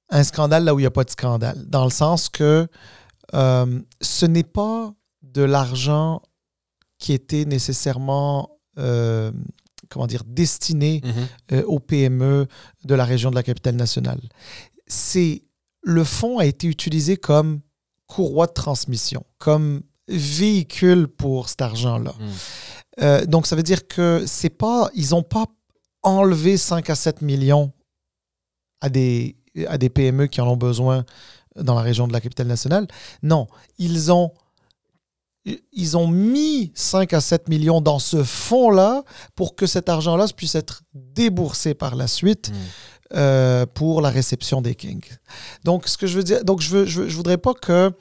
[0.10, 1.64] un scandale là où il n'y a pas de scandale.
[1.68, 2.68] Dans le sens que
[3.34, 6.22] euh, ce n'est pas de l'argent
[6.98, 9.32] qui était nécessairement euh,
[9.88, 11.64] comment dire, destiné mm-hmm.
[11.64, 12.48] aux PME
[12.84, 14.20] de la région de la capitale nationale.
[14.88, 15.44] C'est
[15.84, 17.62] le fonds a été utilisé comme
[18.08, 22.14] courroie de transmission, comme véhicule pour cet argent-là.
[22.20, 22.30] Hmm.
[23.02, 25.46] Euh, donc, ça veut dire que c'est pas, ils n'ont pas
[26.04, 27.72] enlevé 5 à 7 millions
[28.82, 29.38] à des,
[29.68, 31.06] à des PME qui en ont besoin
[31.56, 32.88] dans la région de la capitale nationale.
[33.22, 34.32] Non, ils ont,
[35.72, 39.04] ils ont mis 5 à 7 millions dans ce fonds-là
[39.36, 42.50] pour que cet argent-là puisse être déboursé par la suite.
[42.50, 42.56] Hmm.
[43.14, 45.04] Euh, pour la réception des Kings.
[45.66, 47.92] Donc, ce que je veux dire, donc je, veux, je, je voudrais pas que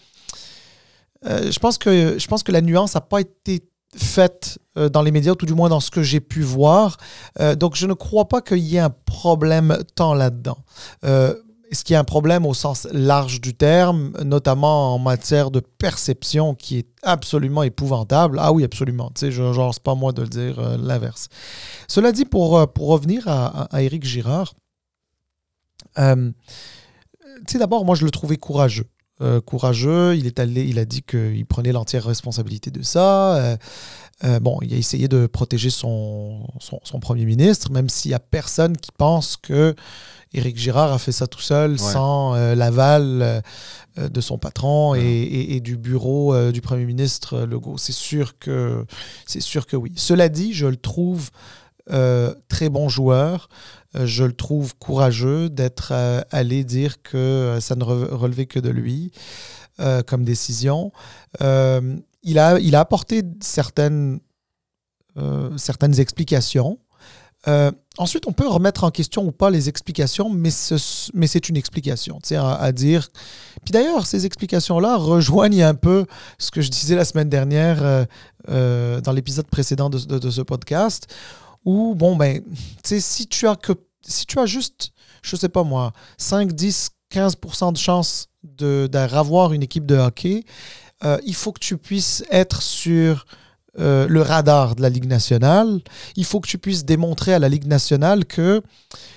[1.24, 3.62] je, pense que, je pense que la nuance n'a pas été
[3.96, 6.96] faite euh, dans les médias, tout du moins dans ce que j'ai pu voir.
[7.40, 10.58] Euh, donc, je ne crois pas qu'il y ait un problème tant là-dedans.
[11.02, 15.60] Est-ce qu'il y a un problème au sens large du terme, notamment en matière de
[15.60, 18.38] perception qui est absolument épouvantable?
[18.40, 19.12] Ah oui, absolument.
[19.14, 21.28] Tu sais, c'est pas moi de le dire l'inverse.
[21.86, 24.54] Cela dit, pour, pour revenir à, à, Éric Girard,
[25.96, 26.02] tu
[27.46, 28.86] sais, d'abord, moi, je le trouvais courageux.
[29.22, 30.16] Euh, courageux.
[30.16, 33.36] Il est allé, il a dit qu'il prenait l'entière responsabilité de ça.
[33.36, 33.56] Euh,
[34.24, 38.18] euh, bon, il a essayé de protéger son, son, premier ministre, même s'il n'y a
[38.18, 39.74] personne qui pense que
[40.32, 43.42] Éric Girard a fait ça tout seul, sans l'aval
[43.98, 47.78] de son patron et, du bureau du premier ministre Legault.
[47.78, 48.86] C'est sûr que
[49.26, 49.92] c'est sûr que oui.
[49.96, 51.30] Cela dit, je le trouve
[51.86, 53.48] très bon joueur.
[53.96, 58.60] Euh, je le trouve courageux d'être euh, allé dire que euh, ça ne relevait que
[58.60, 59.12] de lui
[60.06, 60.92] comme décision.
[61.40, 64.20] il, a, il a apporté certaines,
[65.56, 66.78] certaines explications.
[67.96, 72.56] ensuite, on peut remettre en question ou pas les explications, mais, c'est une explication, à,
[72.56, 73.08] à dire.
[73.64, 76.04] Puis d'ailleurs, ces explications-là rejoignent un peu
[76.36, 78.06] ce que je disais la semaine dernière
[78.46, 81.06] dans l'épisode précédent de, de, ce podcast,
[81.64, 84.92] où, bon, ben, tu sais, si tu as que si tu as juste,
[85.22, 90.44] je sais pas moi, 5, 10, 15% de chance d'avoir une équipe de hockey,
[91.04, 93.26] euh, il faut que tu puisses être sur
[93.78, 95.80] euh, le radar de la Ligue nationale.
[96.16, 98.62] Il faut que tu puisses démontrer à la Ligue nationale que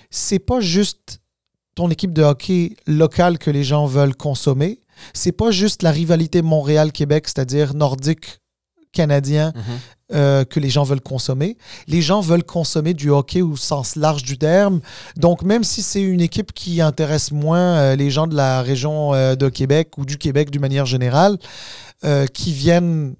[0.10, 1.19] c'est pas juste
[1.75, 4.79] ton équipe de hockey locale que les gens veulent consommer.
[5.13, 8.39] C'est pas juste la rivalité Montréal-Québec, c'est-à-dire nordique
[8.91, 9.79] canadien mhm.
[10.13, 11.58] Euh, que les gens veulent consommer.
[11.88, 14.80] Les gens veulent consommer du hockey au sens large du terme.
[15.17, 19.13] Donc, même si c'est une équipe qui intéresse moins euh, les gens de la région
[19.13, 21.38] euh, de Québec ou du Québec d'une manière générale,
[22.34, 23.15] qui viennent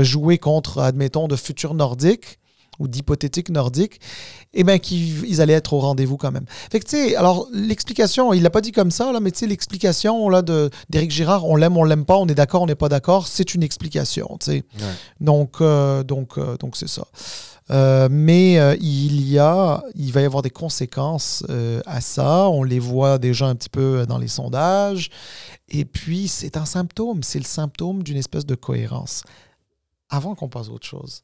[0.00, 2.38] jouer contre, admettons, de futurs Nordiques,
[2.78, 4.00] ou d'hypothétiques nordiques,
[4.54, 6.46] eh bien, qu'ils allaient être au rendez-vous quand même.
[6.70, 9.40] Fait que, tu sais, alors, l'explication, il l'a pas dit comme ça, là, mais tu
[9.40, 10.42] sais, l'explication là,
[10.90, 13.54] d'Éric Girard, on l'aime, on l'aime pas, on est d'accord, on n'est pas d'accord, c'est
[13.54, 14.64] une explication, tu sais.
[15.20, 17.06] Donc, euh, donc, euh, donc c'est ça.
[17.70, 21.44] Euh, mais il y a, il va y avoir des conséquences
[21.86, 22.48] à ça.
[22.48, 25.10] On les voit déjà un petit peu dans les sondages.
[25.68, 27.22] Et puis, c'est un symptôme.
[27.22, 29.22] C'est le symptôme d'une espèce de cohérence.
[30.10, 31.22] Avant qu'on passe à autre chose,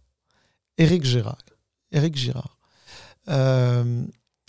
[0.78, 1.38] Éric Girard.
[1.92, 2.56] Éric Girard.
[3.28, 4.02] Euh,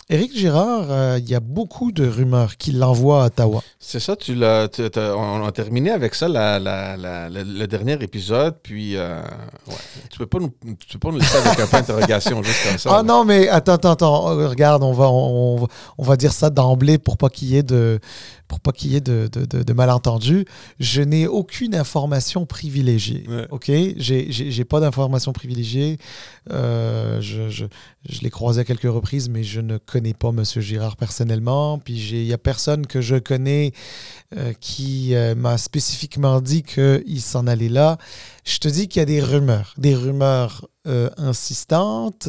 [0.08, 3.62] Éric Girard, euh, il y a beaucoup de rumeurs qu'il l'envoie à Ottawa.
[3.78, 7.92] C'est ça, tu l'as, on a terminé avec ça la- la- la- le, le dernier
[8.02, 9.22] épisode, puis euh,
[9.68, 9.74] ouais,
[10.10, 10.50] tu peux pas nous,
[10.88, 12.90] tu peux pas nous laisser avec un point d'interrogation juste comme ça.
[12.92, 13.02] Ah là.
[13.04, 14.30] non, mais attends, attends, attends.
[14.40, 17.62] Euh, Regarde, on va, on, on va dire ça d'emblée pour pas qu'il y ait
[17.62, 18.00] de,
[18.50, 20.44] pour pas qu'il y ait de, de, de- de malentendus.
[20.80, 23.24] Je n'ai aucune information privilégiée.
[23.28, 23.46] Ouais.
[23.52, 25.98] Ok, j'ai, pas d'informations privilégiées.
[26.50, 27.66] Euh, je, je,
[28.08, 31.78] je l'ai croisé à quelques reprises, mais je ne connais pas Monsieur Girard personnellement.
[31.78, 33.70] Puis il y a personne que je connais
[34.36, 37.98] euh, qui euh, m'a spécifiquement dit qu'il s'en allait là.
[38.44, 40.66] Je te dis qu'il y a des rumeurs, des rumeurs
[41.18, 42.28] insistantes.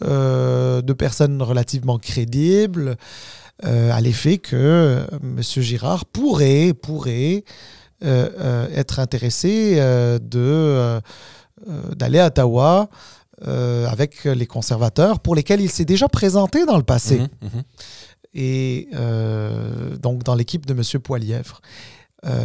[0.00, 2.96] de personnes relativement crédibles
[3.64, 5.40] euh, à l'effet que euh, M.
[5.42, 7.44] Girard pourrait, pourrait
[8.04, 9.76] euh, être intéressé
[10.22, 11.00] de,
[11.96, 12.88] d'aller à Ottawa
[13.44, 17.62] avec les conservateurs pour lesquels il s'est déjà présenté dans le passé Mhm, mhm.
[18.34, 20.82] et euh, donc dans l'équipe de M.
[21.02, 21.60] Poilièvre.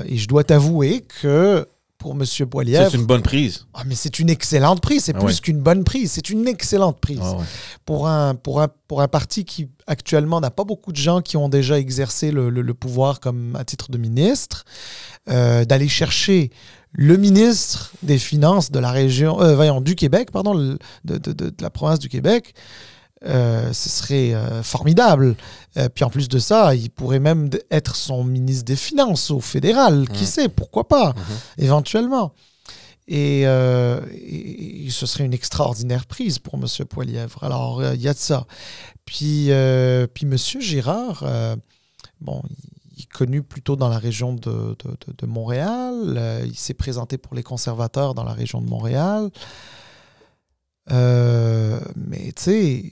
[0.06, 1.68] Et je dois t'avouer que
[2.04, 2.24] pour M.
[2.50, 3.66] Poilièvre, C'est une bonne prise.
[3.74, 5.40] ah, mais c'est une excellente prise, c'est Ah plus ouais.
[5.42, 7.46] qu'une bonne prise, c'est une excellente prise Ah ouais.
[7.86, 11.38] pour un, pour un, pour un parti qui actuellement n'a pas beaucoup de gens qui
[11.38, 14.66] ont déjà exercé le, le- le pouvoir comme à titre de ministre,
[15.30, 16.52] euh, d'aller chercher
[16.92, 21.32] le ministre des Finances de la région, euh, voyons, du Québec, pardon, le- de, de-
[21.32, 22.54] de- de la province du Québec,
[23.26, 25.36] euh, ce serait euh, formidable.
[25.78, 29.40] Euh, puis en plus de ça, il pourrait même être son ministre des Finances au
[29.40, 30.08] fédéral.
[30.10, 30.28] Qui Mhm.
[30.28, 31.24] sait, pourquoi pas, Mhm.
[31.66, 32.34] éventuellement.
[33.08, 36.66] Et, et- et ce serait une extraordinaire prise pour M.
[36.88, 37.44] Poilièvre.
[37.44, 38.46] Alors, il y a de ça.
[39.06, 39.50] Puis,
[40.14, 40.38] puis M.
[40.62, 41.24] Girard,
[42.22, 42.42] bon,
[42.96, 44.76] il est connu plutôt dans la région de, de-
[45.08, 46.42] de- de Montréal.
[46.46, 49.30] Il s'est présenté pour les conservateurs dans la région de Montréal.
[50.92, 52.92] Euh, mais tu sais,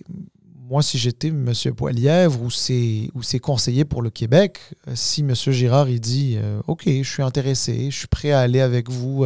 [0.70, 1.52] moi, si j'étais M.
[1.76, 5.34] Poilièvre ou ses, ou ses conseillers pour le Québec, euh, si M.
[5.36, 9.26] Girard il dit euh, OK, je suis intéressé, je suis prêt à aller avec vous,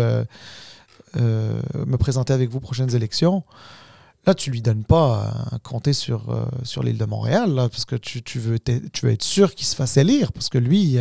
[1.17, 3.43] me présenter avec vous aux prochaines élections,
[4.25, 7.95] là, tu lui donnes pas un comté sur, sur l'île de Montréal, là, parce que
[7.95, 10.97] tu, tu veux, tu veux être sûr qu'il se fasse élire, parce que lui,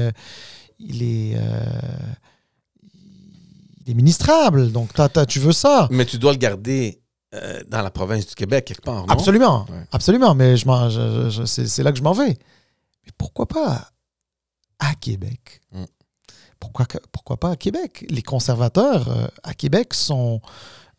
[0.79, 1.37] il est.
[3.87, 5.88] il ministrable, donc t'as- t'as- tu veux ça.
[5.90, 7.00] Mais tu dois le garder
[7.35, 9.12] euh, dans la province du Québec, quelque part, non?
[9.12, 9.85] Absolument, Ouais.
[9.92, 12.38] absolument, mais je m'en- je- je- c'est là que je m'en vais.
[13.05, 13.90] Mais pourquoi pas
[14.79, 15.61] à Québec?
[15.73, 15.85] Mm.
[16.61, 18.07] pourquoi, pourquoi pas à Québec?
[18.09, 20.40] Les conservateurs euh, à Québec sont,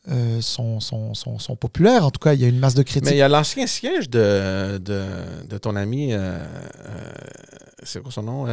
[0.10, 2.06] euh, sont, sont, sont, sont populaires.
[2.06, 3.06] En tout cas, il y a une masse de critiques.
[3.10, 6.14] Mais il y a l'ancien siège de, de, de ton ami,
[7.84, 8.46] c'est quoi son nom?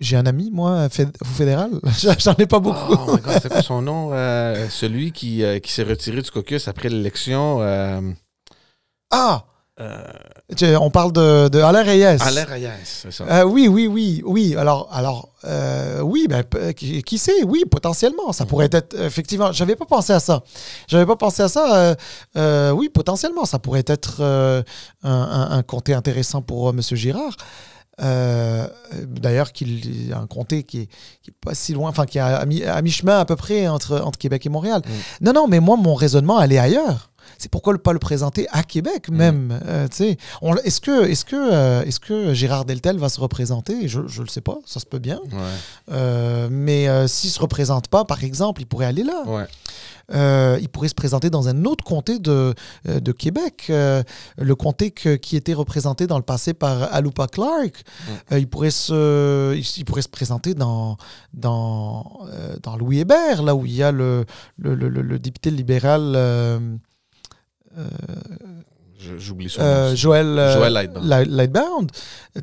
[0.00, 1.70] J'ai un ami, moi, au fédéral.
[2.18, 2.94] J'en ai pas beaucoup.
[2.94, 4.10] Oh my god, c'est quoi son nom?
[4.12, 7.58] Euh, celui qui, euh, qui s'est retiré du caucus après l'élection.
[7.60, 8.00] Euh,
[9.10, 9.44] Ah
[10.80, 12.04] On parle de, de Alain Reyes.
[12.20, 13.44] Alain Reyes, c'est ça.
[13.46, 14.54] Oui, oui, oui, oui.
[14.56, 15.30] Alors, alors
[16.02, 18.32] oui, ben, qui, qui sait, oui, potentiellement.
[18.32, 20.42] Ça pourrait être, effectivement, j'avais pas pensé à ça.
[20.86, 21.96] J'avais pas pensé à ça.
[22.72, 24.62] oui, potentiellement, ça pourrait être un,
[25.02, 26.80] un- un comté intéressant pour euh, M.
[26.92, 27.36] Girard.
[28.00, 28.66] Euh,
[29.06, 30.86] D'ailleurs, qu'il y a un comté qui est,
[31.22, 33.68] qui est pas si loin, enfin, qui est à, mi- à mi-chemin à peu près
[33.68, 34.82] entre, entre Québec et Montréal.
[34.86, 35.24] Mm.
[35.26, 37.10] Non, non, mais moi, mon raisonnement allait ailleurs.
[37.38, 39.58] C'est pourquoi ne pas le présenter à Québec même.
[39.64, 40.16] euh, tu sais.
[40.42, 43.86] On- Est-ce que, est que, euh, est que Gérard Deltel va se représenter?
[43.88, 45.20] Je ne le sais pas, ça se peut bien.
[45.30, 45.38] Ouais,
[45.92, 49.22] Euh, mais euh, s'il ne se représente pas, par exemple, il pourrait aller là.
[49.26, 49.44] ouais.
[50.14, 52.54] Euh, il pourrait se présenter dans un autre comté de,
[52.88, 54.02] euh, de Québec, euh,
[54.38, 57.84] le comté que- qui était représenté dans le passé par Alupa Clark.
[58.32, 60.96] Euh, il, pourrait se, il, pourrait se présenter dans,
[61.34, 64.24] dans, euh, dans Louis Hébert, là où il y a le,
[64.58, 66.58] le, le- député libéral euh,
[69.18, 69.66] J'oublie son nom.
[69.68, 71.06] euh, Joël, euh, Joël Lightbound.
[71.06, 71.90] Light- Lightbound.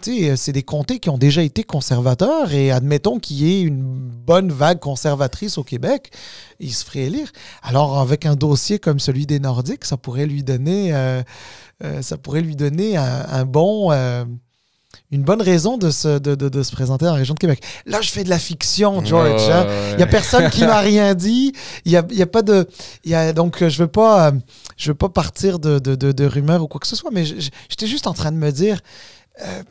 [0.01, 3.61] Tu sais, c'est des comtés qui ont déjà été conservateurs et admettons qu'il y ait
[3.61, 6.11] une bonne vague conservatrice au Québec,
[6.61, 7.29] il se ferait élire.
[7.61, 11.21] Alors avec un dossier comme celui des Nordiques, ça pourrait lui donner, euh,
[11.83, 14.23] euh, ça pourrait lui donner un, un bon, euh,
[15.11, 17.61] une bonne raison de se, de, de- de se présenter la région de Québec.
[17.85, 19.29] Là, je fais de la fiction, George.
[19.47, 19.65] Ouais, hein.
[19.65, 21.53] ouais, Il n'y a personne qui m'a rien dit.
[21.85, 22.67] Il y a, il y a pas de.
[23.03, 24.31] il Y a, donc, je ne veux, pas, euh,
[24.77, 28.13] je veux pas partir de, rumeurs ou quoi que ce soit, mais j'étais juste en
[28.13, 28.79] train de me dire.
[29.45, 29.63] euh,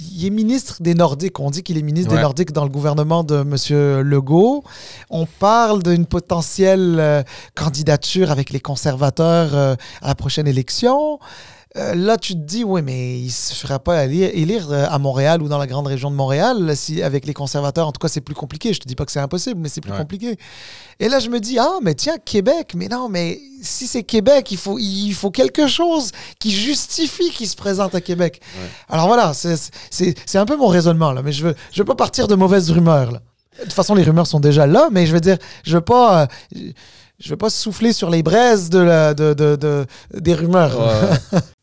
[0.00, 1.40] il est ministre des Nordiques.
[1.40, 2.20] On dit qu'il est ministre des.
[2.20, 4.00] Nordiques dans le gouvernement de M.
[4.02, 4.62] Legault.
[5.10, 7.22] On parle d'une potentielle euh,
[7.56, 11.18] candidature avec les conservateurs euh, à la prochaine élection.
[11.78, 14.98] Euh, là, tu te dis, oui, mais il ne se fera pas élire, euh, à
[14.98, 17.86] Montréal ou dans la grande région de Montréal si, avec les conservateurs.
[17.86, 18.72] En tout cas, c'est plus compliqué.
[18.72, 20.36] Je te dis pas que c'est impossible, mais c'est plus compliqué.
[20.98, 22.72] Et là, je me dis, ah, mais tiens, Québec.
[22.74, 26.10] Mais non, mais si c'est Québec, il faut, il faut quelque chose
[26.40, 28.40] qui justifie qu'il se présente à Québec.
[28.88, 31.22] Alors voilà, c'est un peu mon raisonnement, là.
[31.22, 33.20] Mais je veux, je veux pas partir de mauvaises rumeurs, là.
[33.58, 36.22] De toute façon, les rumeurs sont déjà là, mais je veux dire, je veux pas.
[36.22, 36.70] Euh,
[37.18, 40.78] je veux pas souffler sur les braises de la, de, de, de des rumeurs.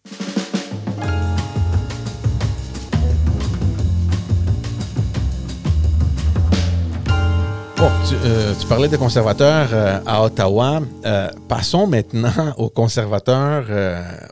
[7.77, 10.79] Bon, euh, tu, parlais des conservateurs euh, à Ottawa.
[11.05, 13.65] Euh, passons maintenant aux conservateurs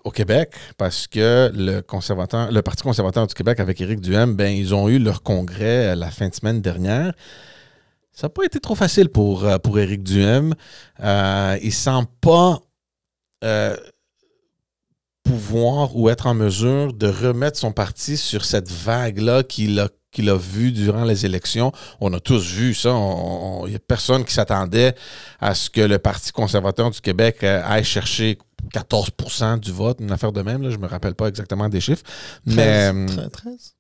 [0.06, 4.48] au Québec, parce que le, conservateur, le Parti conservateur du Québec avec Éric Duhem, ben,
[4.48, 7.14] ils ont eu leur congrès la fin de semaine dernière.
[8.14, 10.54] Ça n'a pas été trop facile pour, pour Éric Duhem.
[11.00, 11.06] Il
[11.66, 12.62] ne sent pas
[15.34, 20.30] pouvoir ou être en mesure de remettre son parti sur cette vague-là qu'il a qu'il
[20.30, 21.72] a vu durant les élections.
[22.00, 22.90] On a tous vu ça.
[23.66, 24.94] Il n'y a personne qui s'attendait
[25.40, 28.38] à ce que le Parti conservateur du Québec aille chercher
[28.76, 30.62] 14% du vote, une affaire de même.
[30.62, 32.04] Là, je ne me rappelle pas exactement des chiffres.
[32.48, 33.74] 13, mais, 13?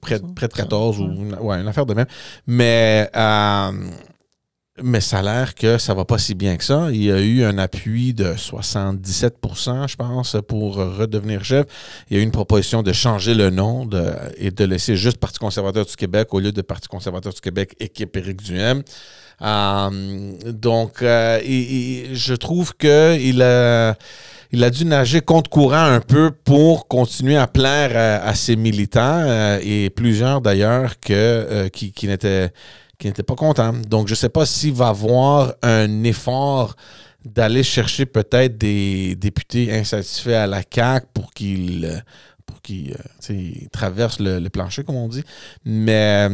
[0.00, 2.06] près, près, de 14 ou une, ouais, une affaire de même.
[2.46, 3.72] Mais, euh,
[4.82, 6.88] mais ça a l'air que ça va pas si bien que ça.
[6.90, 11.66] Il y a eu un appui de 77% je pense, pour redevenir chef.
[12.10, 15.18] Il y a eu une proposition de changer le nom de, et de laisser juste
[15.18, 18.82] Parti conservateur du Québec au lieu de Parti conservateur du Québec, équipe Éric Duhem.
[19.40, 21.40] Euh, donc, euh,
[22.12, 23.94] je trouve qu'il a
[24.50, 29.20] il a dû nager contre courant un peu pour continuer à plaire à, ses militants
[29.20, 32.50] euh, et plusieurs d'ailleurs que, euh, qui, qui n'étaient
[32.98, 33.72] qui pas contents.
[33.72, 36.74] Donc, je ne sais pas s'il va avoir un effort
[37.24, 42.02] d'aller chercher peut-être des députés insatisfaits à la CAQ pour qu'ils
[42.46, 42.96] pour qu'ils
[43.30, 45.22] euh, traversent le, plancher, comme on dit.
[45.64, 46.28] Mais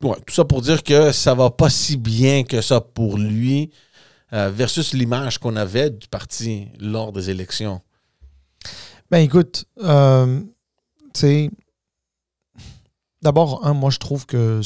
[0.00, 3.70] tout ça pour dire que ça va pas si bien que ça pour lui.
[4.32, 7.80] Euh, versus l'image qu'on avait du parti lors des élections?
[9.08, 10.40] Ben écoute, euh,
[11.14, 11.50] tu sais,
[13.22, 14.62] d'abord, moi je trouve que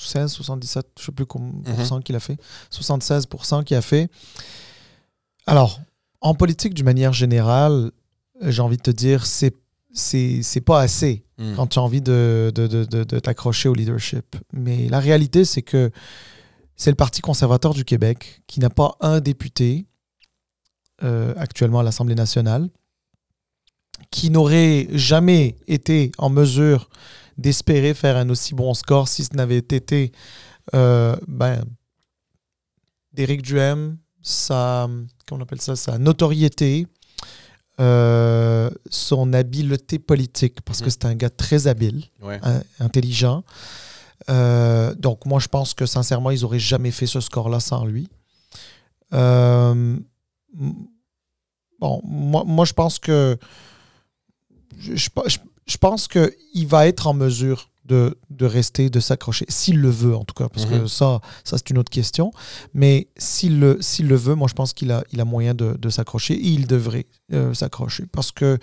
[0.00, 2.38] 76, 77, je ne sais plus combien mm qu'il a fait,
[2.72, 4.10] 76% qu'il a fait.
[5.46, 5.80] Alors,
[6.20, 7.90] en politique, d'une manière générale,
[8.42, 9.54] j'ai envie de te dire, c'est
[9.92, 11.54] c'est pas assez mm.
[11.56, 14.36] quand tu as envie de, de, de, de t'accrocher au leadership.
[14.52, 15.90] Mais la réalité, c'est que
[16.76, 19.86] c'est le Parti conservateur du Québec qui n'a pas un député
[21.02, 22.68] euh, actuellement à l'Assemblée nationale,
[24.10, 26.88] qui n'aurait jamais été en mesure
[27.38, 30.12] d'espérer faire un aussi bon score si ce n'avait été
[30.74, 31.62] euh, ben,
[33.14, 34.88] Duhem, sa,
[35.30, 36.86] on appelle ça, sa notoriété,
[37.80, 40.90] euh, son habileté politique, parce que mmh.
[40.90, 42.04] c'est un gars très habile,
[42.78, 43.42] intelligent.
[44.28, 48.08] Euh, donc, moi, je pense que sincèrement, ils n'auraient jamais fait ce score-là sans lui.
[49.12, 49.96] Euh,
[51.78, 53.38] bon, moi, moi, je pense que.
[54.78, 55.38] Je, je,
[55.76, 60.24] pense qu'il va être en mesure de, de rester, de s'accrocher, s'il le veut en
[60.24, 60.88] tout cas, parce que mhm.
[60.88, 62.30] ça, ça c'est une autre question.
[62.72, 65.76] Mais s'il le, s'il le veut, moi je pense qu'il a, il a moyen de,
[65.76, 68.58] de s'accrocher et il devrait euh, s'accrocher parce que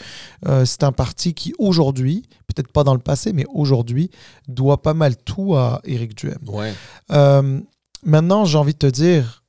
[0.64, 2.24] c'est un parti qui aujourd'hui
[2.58, 4.10] peut-être pas dans le passé, mais aujourd'hui,
[4.48, 6.40] doit pas mal tout à Eric Duhem.
[7.12, 7.62] Euh,
[8.04, 9.44] maintenant, j'ai envie de te dire,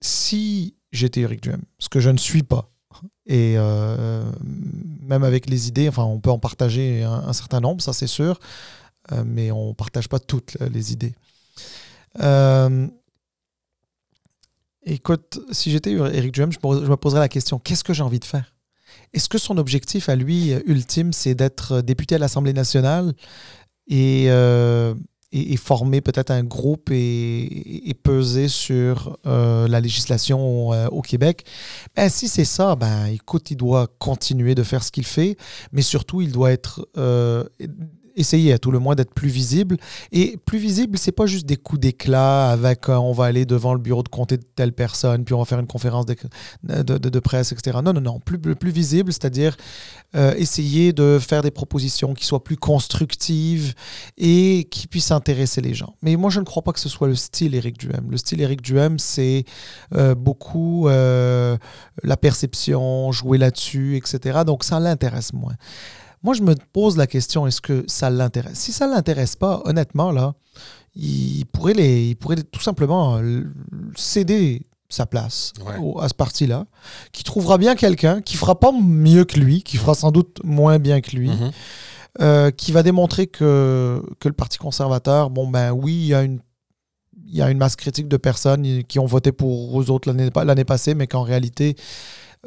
[0.00, 2.69] si j'étais Eric Duhem, ce que je ne suis pas,
[3.30, 4.24] et euh,
[5.02, 8.40] même avec les idées, enfin, on peut en partager un, certain nombre, ça c'est sûr,
[9.12, 11.14] euh, mais on ne partage pas toutes les idées.
[14.84, 18.24] écoute, si j'étais Eric Duhem, je me poserais la question qu'est-ce que j'ai envie de
[18.24, 18.52] faire?
[19.12, 23.12] Est-ce que son objectif à lui euh, ultime, c'est d'être euh, député à l'Assemblée nationale
[23.88, 24.94] et, euh,
[25.56, 31.44] former peut-être un groupe et, peser sur la législation au Québec.
[31.96, 35.36] Ben, Si c'est ça, ben, écoute, il doit continuer de faire ce qu'il fait,
[35.72, 36.88] mais surtout, il doit être
[38.16, 39.76] essayer à tout le moins d'être plus visible.
[40.12, 43.74] Et plus visible, c'est pas juste des coups d'éclat avec euh, on va aller devant
[43.74, 46.16] le bureau de comté de telle personne, puis on va faire une conférence de,
[46.82, 47.78] de, presse, etc.
[47.82, 48.20] Non, non, non.
[48.20, 49.56] Plus, plus visible, c'est-à-dire
[50.16, 53.74] euh, essayer de faire des propositions qui soient plus constructives
[54.18, 55.94] et qui puissent intéresser les gens.
[56.02, 58.10] Mais moi, je ne crois pas que ce soit le style Éric Duhem.
[58.10, 59.44] Le style Éric Duhem, c'est
[59.94, 64.40] euh, beaucoup la perception, jouer là-dessus, etc.
[64.46, 65.54] Donc, ça l'intéresse moins.
[66.22, 68.58] Moi, je me pose la question, est-ce que ça l'intéresse?
[68.58, 70.34] Si ça ne l'intéresse pas, honnêtement, là,
[70.94, 73.44] il pourrait, les, il pourrait tout simplement euh,
[73.96, 75.76] céder sa place Ouais.
[75.80, 76.66] au- à ce parti-là,
[77.12, 80.78] qui trouvera bien quelqu'un, qui fera pas mieux que lui, qui fera sans doute moins
[80.78, 81.50] bien que lui, Mhm.
[82.20, 86.22] euh, qui va démontrer que, que le Parti conservateur, bon ben oui, il y a
[86.22, 86.40] une
[87.32, 90.30] il y a une masse critique de personnes qui ont voté pour eux autres l'année
[90.44, 91.76] l'année passée, mais qu'en réalité,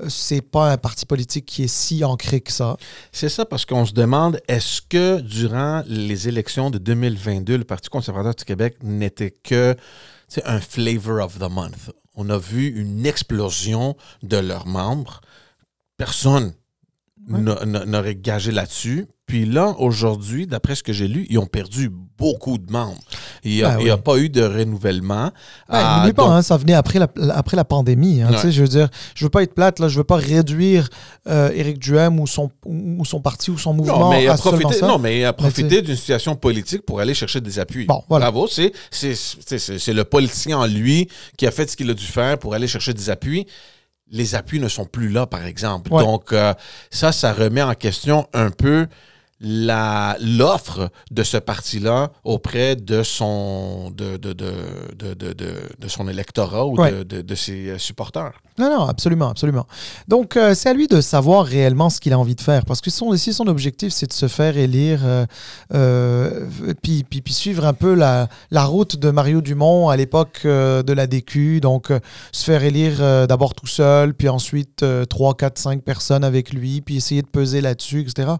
[0.07, 2.77] c'est pas un parti politique qui est si ancré que ça.
[3.11, 7.89] C'est ça parce qu'on se demande est-ce que durant les élections de 2022, le Parti
[7.89, 9.75] conservateur du Québec n'était que
[10.45, 11.91] un flavor of the month?
[12.15, 15.21] On a vu une explosion de leurs membres.
[15.97, 16.53] Personne
[17.29, 17.39] Ouais.
[17.39, 19.07] n'a- n'a- n'aurait gagé là-dessus.
[19.25, 22.99] Puis là, aujourd'hui, d'après ce que j'ai lu, ils ont perdu beaucoup de membres.
[23.45, 25.25] Il n'y a, Ben a pas eu de renouvellement.
[25.25, 25.31] Ouais,
[25.69, 28.21] Ah, n'oublie pas, donc- hein, ça venait après la, après la pandémie.
[28.21, 28.51] hein, Ouais.
[28.51, 30.89] Je veux dire, je veux pas être plate, là, je veux pas réduire
[31.29, 34.35] euh, Éric Duhem ou son, ou son parti ou son mouvement Non, mais il a
[34.35, 37.85] profité, non, mais il a profité d'une situation politique pour aller chercher des appuis.
[37.85, 38.29] Bon, voilà.
[38.29, 38.73] Bravo, c'est
[39.93, 41.07] le politicien en lui
[41.37, 43.47] qui a fait ce qu'il a dû faire pour aller chercher des appuis.
[44.11, 45.91] Les appuis ne sont plus là, par exemple.
[45.91, 46.03] Ouais.
[46.03, 46.53] Donc, euh,
[46.91, 48.87] ça, ça remet en question un peu
[49.41, 54.53] l'offre de ce parti-là auprès de son, de, de, de,
[55.23, 57.03] de, son électorat ou Ouais.
[57.05, 58.31] de, ses euh, supporters.
[58.57, 59.65] Non, non, absolument, absolument.
[60.07, 62.65] Donc, euh, c'est à lui de savoir réellement ce qu'il a envie de faire.
[62.65, 65.25] Parce que son, si son objectif, c'est de se faire élire, euh,
[65.73, 66.47] euh,
[66.81, 70.93] puis, puis, puis suivre un peu la, la route de Mario Dumont à l'époque de
[70.93, 71.91] la DQ, donc
[72.31, 76.81] se faire élire d'abord tout seul, puis ensuite euh, 3, 4, 5 personnes avec lui,
[76.81, 78.33] puis essayer de peser là-dessus, etc.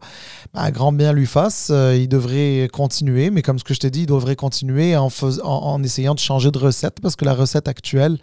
[0.53, 3.89] Ben, grand bien lui fasse, euh, il devrait continuer, mais comme ce que je t'ai
[3.89, 5.09] dit, il devrait continuer en,
[5.43, 8.17] en, essayant de changer de recette, parce que la recette actuelle,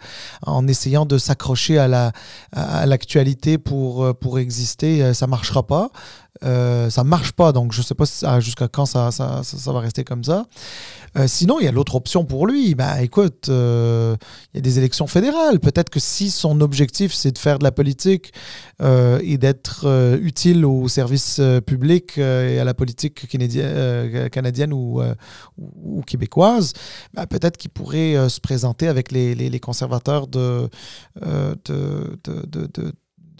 [0.45, 2.11] en essayant de s'accrocher à la
[2.53, 5.89] à l'actualité pour, euh, pour exister, euh, ça marchera pas.
[6.43, 8.05] Euh, ça marche pas, donc je sais pas
[8.39, 9.09] jusqu'à quand ça,
[9.67, 10.45] va rester comme ça.
[11.17, 12.73] Euh, sinon, il y a l'autre option pour lui.
[12.73, 14.15] Ben, écoute, euh,
[14.53, 15.59] il y a des élections fédérales.
[15.59, 18.33] Peut-être que si son objectif, c'est de faire de la politique
[18.81, 23.27] euh, et d'être utile au service public et à la politique
[24.31, 25.01] canadienne, ou,
[26.05, 26.73] québécoise,
[27.13, 30.69] ben, peut-être qu'il pourrait se présenter avec les, conservateurs de,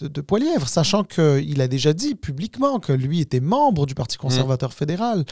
[0.08, 4.72] de, Poilièvre, sachant qu'il a déjà dit publiquement que lui était membre du Parti conservateur
[4.72, 5.24] fédéral.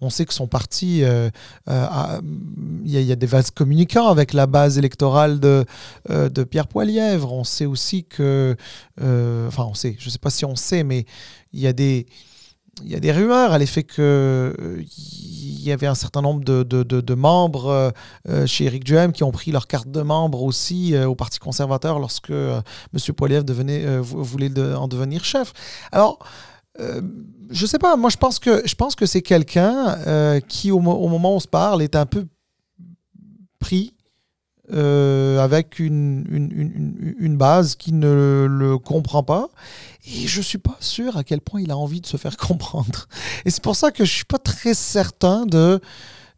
[0.00, 1.30] On sait que son parti, euh,
[1.68, 2.20] euh,
[2.84, 5.64] il y, a- il y a des vases communicants avec la base électorale de,
[6.10, 7.32] euh, de Pierre Poilièvre.
[7.32, 8.56] On sait aussi que,
[9.00, 11.04] enfin on sait, je ne sais pas si on sait, mais
[11.52, 12.06] il y a des...
[12.84, 17.14] Il y a des rumeurs à l'effet que euh, y avait un certain nombre de,
[17.14, 17.90] membres euh,
[18.28, 21.98] euh, chez Éric Duhem qui ont pris leur carte de membre aussi au Parti conservateur
[21.98, 22.60] lorsque M.
[23.16, 25.52] Poiliev devenait, vou- voulait en devenir chef.
[25.92, 26.18] Alors,
[27.50, 30.92] je sais pas, moi je pense que, je pense que c'est quelqu'un qui, au, mo-
[30.94, 32.26] au moment où on se parle, est un peu
[33.58, 33.94] pris
[34.70, 39.48] avec une, une- une base qui ne le comprend pas.
[40.14, 43.06] Et je suis pas sûr à quel point il a envie de se faire comprendre.
[43.44, 45.80] Et c'est pour ça que je suis pas très certain de,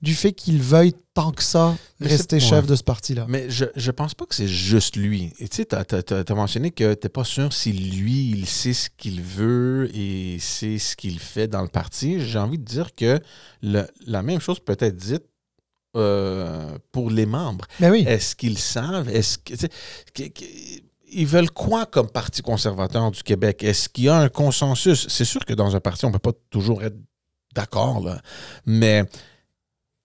[0.02, 2.66] du fait qu'il veuille tant que ça Mais rester chef ouais.
[2.70, 3.26] de ce parti-là.
[3.28, 5.32] Mais je, je pense pas que c'est juste lui.
[5.38, 8.88] Et tu sais, t'as- t'as mentionné que t'es pas sûr si lui, il sait ce
[8.96, 12.20] qu'il veut et sait ce qu'il fait dans le parti.
[12.20, 13.20] J'ai envie de dire que
[13.62, 15.24] le- la même chose peut être dite
[15.96, 17.66] euh, pour les membres.
[17.80, 18.04] Mais oui.
[18.06, 19.08] Est-ce qu'ils savent?
[19.08, 19.68] Est-ce que, tu sais,
[20.14, 20.82] que- que-
[21.12, 23.62] ils veulent quoi comme Parti conservateur du Québec?
[23.62, 25.06] Est-ce qu'il y a un consensus?
[25.08, 26.96] C'est sûr que dans un parti, on ne peut pas toujours être
[27.54, 28.20] d'accord, là.
[28.64, 29.04] mais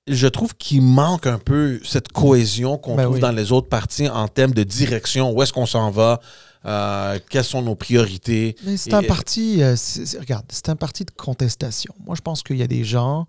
[0.08, 3.22] je trouve qu'il manque un peu cette cohésion qu'on Ben trouve oui.
[3.22, 5.32] dans les autres partis en termes de direction.
[5.32, 6.20] Où est-ce qu'on s'en va?
[6.66, 8.56] Euh, quelles sont nos priorités?
[8.64, 9.76] Mais c'est un parti, euh,
[10.20, 11.94] regarde, c'est un parti de contestation.
[12.06, 13.28] Moi, je pense qu'il y a des gens,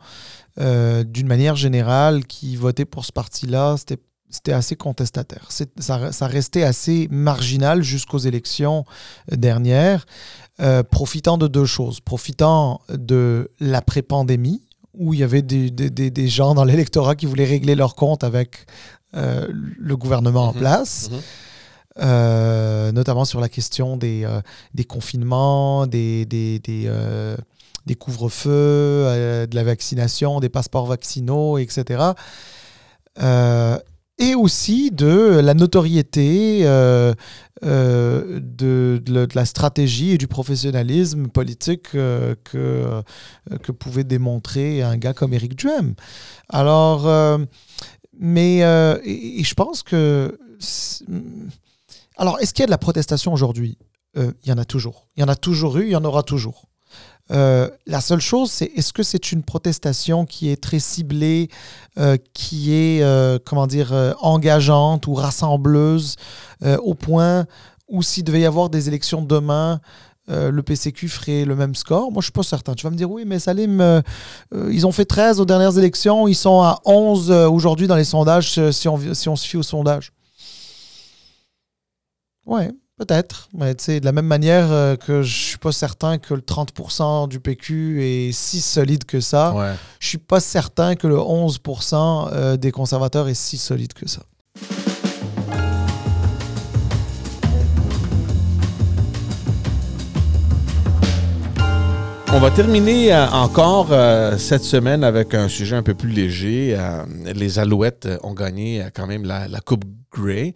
[0.58, 3.98] euh, d'une manière générale, qui votaient pour ce parti-là, c'était
[4.30, 5.46] c'était assez contestataire.
[5.50, 8.84] Ça, ça restait assez marginal jusqu'aux élections
[9.32, 10.04] euh, dernières,
[10.60, 12.00] euh, profitant de deux choses.
[12.00, 14.62] Profitant de l'après-pandémie,
[14.94, 18.24] où il y avait des, des- des- gens dans l'électorat qui voulaient régler leurs comptes
[18.24, 18.66] avec
[19.14, 20.58] euh, le gouvernement en Mhm.
[20.58, 21.08] place.
[21.10, 21.18] Mhm.
[21.98, 24.26] Euh, notamment sur la question des,
[24.74, 32.10] des confinements, des, des, des, couvre-feux, de la vaccination, des passeports vaccinaux, etc.
[33.22, 33.78] Euh,
[34.18, 37.12] et aussi de la notoriété euh,
[37.64, 39.02] euh, de,
[39.34, 43.02] la- stratégie et du professionnalisme politique euh, que,
[43.62, 45.94] que pouvait démontrer un gars comme Éric Duhem.
[46.48, 47.38] Alors,
[48.18, 50.38] mais je pense que...
[52.16, 53.76] Alors, est-ce qu'il y a de la protestation aujourd'hui?
[54.16, 55.06] Il y en a toujours.
[55.16, 56.64] Il y en a toujours eu, il y en aura toujours.
[57.32, 61.48] Euh, la seule chose, c'est est-ce que c'est une protestation qui est très ciblée,
[61.98, 66.16] euh, qui est, euh, comment dire, engageante ou rassembleuse,
[66.82, 67.46] au point
[67.88, 69.80] où s'il devait y avoir des élections demain,
[70.28, 72.10] le PCQ ferait le même score?
[72.10, 72.74] Moi, je suis pas certain.
[72.74, 74.02] Tu vas me dire, oui, mais Salim,
[74.52, 78.70] ils ont fait 13 aux dernières élections, ils sont à 11 aujourd'hui dans les sondages,
[78.72, 80.12] si on, si on se fie aux sondages.
[82.44, 86.16] Ouais, Peut-être, mais tu sais, de la même manière euh, que je suis pas certain
[86.16, 89.74] que le 30% du PQ est si solide que ça, ouais.
[90.00, 94.22] je suis pas certain que le 11% euh, des conservateurs est si solide que ça.
[102.32, 103.88] On va terminer euh, encore
[104.38, 106.78] cette semaine avec un sujet un peu plus léger.
[107.26, 110.54] les Alouettes ont gagné quand même la, la Coupe Grey.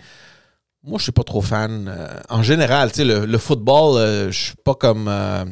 [0.82, 1.88] Moi, je suis pas trop fan.
[1.88, 5.08] Euh, en général, tu sais, le, football, euh, je suis pas comme.
[5.08, 5.44] Euh,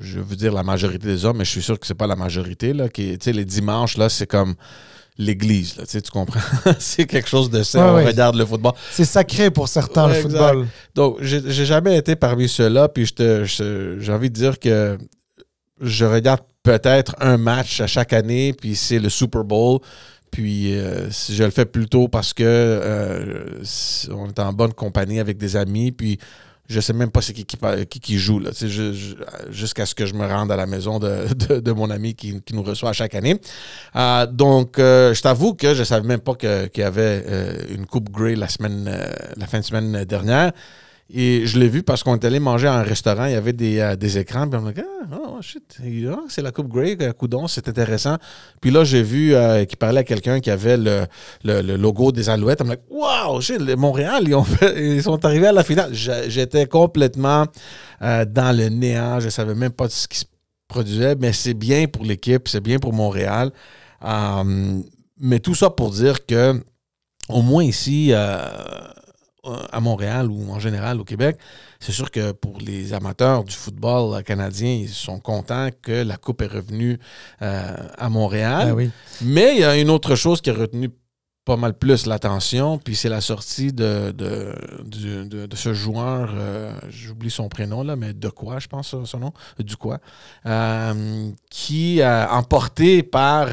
[0.00, 2.16] je, veux dire la majorité des hommes, mais je suis sûr que c'est pas la
[2.16, 2.72] majorité.
[2.72, 4.56] Là, qui, les dimanches, là, c'est comme
[5.16, 5.76] l'église.
[5.76, 6.40] Là, tu comprends?
[6.78, 7.94] c'est quelque chose de ça.
[7.94, 8.72] on regarde le football.
[8.90, 10.66] C'est sacré pour certains, le football.
[10.94, 12.88] Donc, j'ai jamais été parmi ceux-là.
[12.88, 14.98] Puis j'ai envie de dire que
[15.80, 19.78] je regarde peut-être un match à chaque année, puis c'est le Super Bowl.
[20.30, 23.62] Puis euh, je le fais plutôt parce que euh,
[24.10, 25.92] on est en bonne compagnie avec des amis.
[25.92, 26.18] Puis
[26.68, 28.50] je sais même pas c'est qui qui, joue là,
[29.50, 32.90] jusqu'à ce que je me rende à la maison de, mon ami qui, nous reçoit
[32.90, 33.40] à chaque année.
[33.96, 37.24] Euh, donc, je t'avoue que je savais même pas qu'il y avait
[37.70, 38.90] une coupe Grey la semaine,
[39.36, 40.52] la fin de semaine dernière.
[41.10, 43.54] Et je l'ai vu parce qu'on est allé manger à un restaurant, il y avait
[43.54, 46.98] des, euh, écrans, puis on m'a dit Ah, oh, shit, ah, c'est la Coupe Grey,
[47.00, 48.18] euh, Coudon, c'est intéressant.
[48.60, 51.06] Puis là, j'ai vu euh, qu'il parlait à quelqu'un qui avait le,
[51.76, 52.60] logo des Alouettes.
[52.60, 54.44] On m'a dit Waouh, shit, Montréal, ils, ont
[54.76, 55.94] ils sont arrivés à la finale.
[55.94, 57.46] J'étais complètement
[58.00, 60.26] dans le néant, je savais même pas ce qui se
[60.68, 63.50] produisait, mais c'est bien pour l'équipe, c'est bien pour Montréal.
[65.18, 66.62] mais tout ça pour dire que,
[67.30, 68.12] au moins ici,
[69.72, 71.38] à Montréal ou en général au Québec,
[71.80, 76.42] c'est sûr que pour les amateurs du football canadien, ils sont contents que la Coupe
[76.42, 76.98] est revenue
[77.42, 78.74] euh, à Montréal.
[78.74, 78.90] Ben
[79.22, 80.90] Mais il y a une autre chose qui a retenu
[81.44, 87.48] pas mal plus l'attention, puis c'est la sortie de, de, ce joueur, euh, j'oublie son
[87.48, 89.98] prénom là, mais de quoi, je pense son nom, du quoi,
[91.48, 93.48] qui, emporté par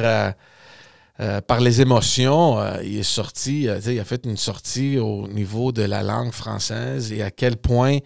[1.22, 5.30] euh, par les émotions, euh, il est sorti, euh, il a fait une sortie au
[5.30, 8.00] niveau de la langue française et à quel point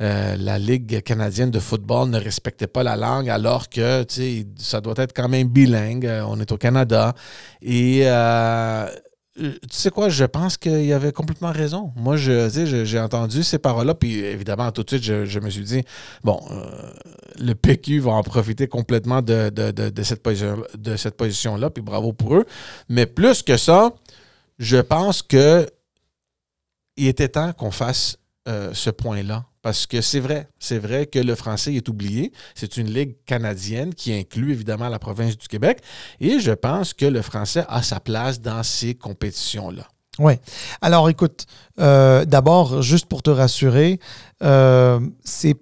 [0.00, 4.04] la Ligue canadienne de football ne respectait pas la langue alors que
[4.58, 6.10] ça doit être quand même bilingue.
[6.26, 7.14] On est au Canada.
[7.62, 8.86] Et euh,
[9.36, 11.92] tu sais quoi, je pense qu'il avait complètement raison.
[11.96, 12.48] Moi, je,
[12.84, 15.82] j'ai entendu ces paroles-là, puis évidemment, tout de suite, je, me suis dit,
[16.22, 16.92] bon, euh,
[17.40, 19.50] le PQ va en profiter complètement de,
[20.02, 22.44] cette, position, de cette position-là, puis bravo pour eux.
[22.88, 23.92] Mais plus que ça,
[24.58, 25.66] je pense que
[26.96, 31.18] il était temps qu'on fasse euh, ce point-là parce que c'est vrai, c'est vrai que
[31.18, 32.32] le français est oublié.
[32.54, 35.78] C'est une ligue canadienne qui inclut évidemment la province du Québec.
[36.20, 39.88] Et je pense que le français a sa place dans ces compétitions-là.
[40.18, 40.34] Oui.
[40.82, 41.46] Alors écoute,
[41.80, 44.00] euh, d'abord, juste pour te rassurer,
[44.42, 45.56] euh, c'est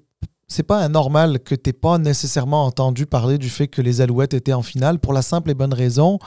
[0.53, 4.35] c'est pas anormal que tu n'aies pas nécessairement entendu parler du fait que les Alouettes
[4.35, 6.19] étaient en finale pour la simple et bonne raison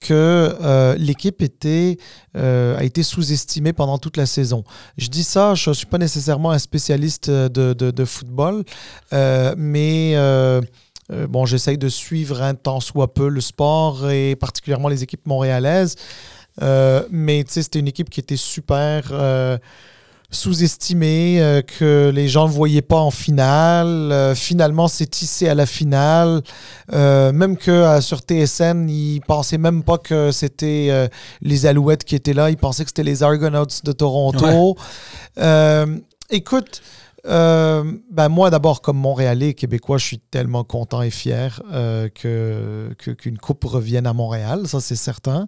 [0.00, 4.64] que euh, l'équipe euh, a été sous-estimée pendant toute la saison.
[4.96, 8.64] Je dis ça, je suis pas nécessairement un spécialiste de, de, football,
[9.12, 10.16] euh, mais
[11.28, 15.96] bon, j'essaye de suivre un tant soit peu le sport et particulièrement les équipes montréalaises.
[17.10, 19.12] mais c'était une équipe qui était super
[20.30, 24.10] sous-estimé, euh, que les gens ne voyaient pas en finale.
[24.12, 26.42] Euh, finalement, c'est tissé à la finale.
[26.92, 31.08] Euh, même que sur TSN, ils pensaient même pas que c'était
[31.40, 32.50] les Alouettes qui étaient là.
[32.50, 34.76] Ils pensaient que c'était les Argonauts de Toronto.
[36.30, 36.82] écoute,
[37.24, 41.60] ben moi d'abord, comme Montréalais Québécois, je suis tellement content et fier
[42.14, 45.46] que qu'une coupe revienne à Montréal, ça c'est certain.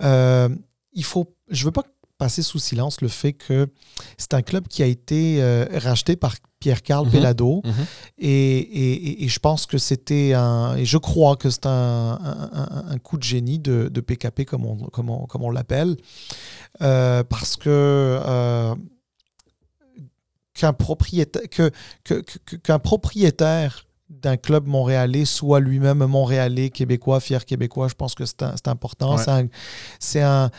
[0.00, 1.84] il faut, je veux pas
[2.18, 3.68] passer sous silence le fait que
[4.16, 7.60] c'est un club qui a été euh, racheté par Pierre-Carl Pelado.
[7.64, 7.70] Mhm.
[7.70, 7.86] Mhm.
[8.18, 10.76] Et, je pense que c'était un.
[10.76, 12.18] Et je crois que c'est un,
[13.02, 15.96] coup de génie de, PKP, comme on, comme on, l'appelle.
[16.82, 17.68] Euh, parce que.
[17.70, 18.74] Euh,
[20.54, 21.70] qu'un propriétaire, que,
[22.62, 27.88] qu'un propriétaire d'un club montréalais soit lui-même montréalais, québécois, fier québécois.
[27.88, 29.16] Je pense que c'est important.
[29.98, 30.50] C'est un,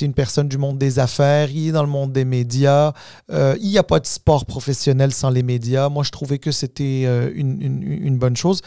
[0.00, 2.92] une personne du monde des affaires, il est dans le monde des médias.
[3.30, 5.90] Euh, il n'y a pas de sport professionnel sans les médias.
[5.90, 8.62] Moi, je trouvais que c'était euh, une, une, bonne chose.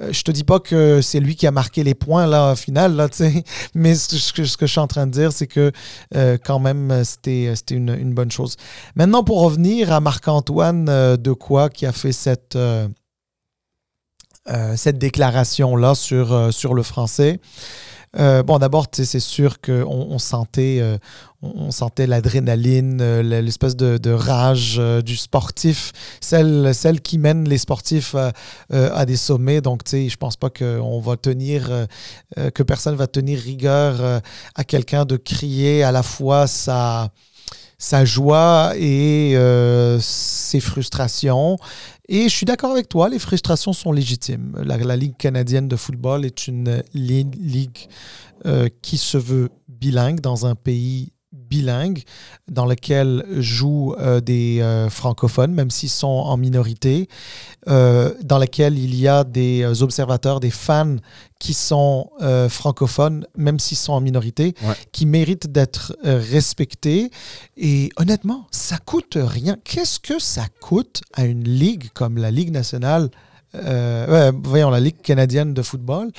[0.00, 2.56] Euh, je te dis pas que c'est lui qui a marqué les points là, au
[2.56, 3.08] final, là,
[3.74, 5.70] mais ce que, ce que je suis en train de dire, c'est que
[6.44, 8.56] quand même, c'était une, une bonne chose.
[8.94, 12.56] Maintenant, pour revenir à Marc-Antoine de quoi qui a fait cette
[14.76, 17.40] cette déclaration-là sur, euh, sur le français.
[18.18, 20.82] Euh, bon, d'abord, c'est sûr qu'on on sentait,
[21.42, 25.92] on sentait l'adrénaline, l'espèce de, rage du sportif,
[26.22, 28.16] celle, celle qui mène les sportifs
[28.70, 29.60] à des sommets.
[29.60, 31.68] Donc, tu sais, je pense pas qu'on va tenir,
[32.54, 34.22] que personne va tenir rigueur
[34.54, 37.10] à quelqu'un de crier à la fois sa,
[37.78, 39.36] sa joie et
[40.00, 41.56] ses frustrations.
[42.08, 44.56] Et je suis d'accord avec toi, les frustrations sont légitimes.
[44.62, 47.88] La, Ligue canadienne de football est une ligue
[48.46, 52.02] euh, qui se veut bilingue dans un pays bilingue
[52.48, 57.08] dans lequel jouent euh, des euh, francophones, même s'ils sont en minorité,
[57.68, 60.96] euh, dans lequel il y a des observateurs, des fans
[61.38, 62.08] qui sont
[62.48, 64.54] francophones, même s'ils sont en minorité,
[64.92, 67.10] qui méritent d'être respectés.
[67.58, 69.58] Et honnêtement, ça coûte rien.
[69.62, 73.10] Qu'est-ce que ça coûte à une ligue comme la Ligue nationale
[73.52, 76.10] voyons, la Ligue canadienne de football,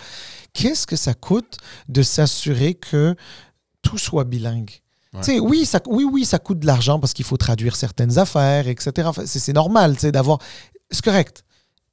[0.54, 1.58] qu'est-ce que ça coûte
[1.88, 3.16] de s'assurer que
[3.82, 4.82] tout soit bilingue?
[5.42, 9.10] Oui, ça, oui, oui, ça coûte de l'argent parce qu'il faut traduire certaines affaires, etc.
[9.26, 10.40] c'est normal d'avoir.
[10.92, 11.44] C'est correct.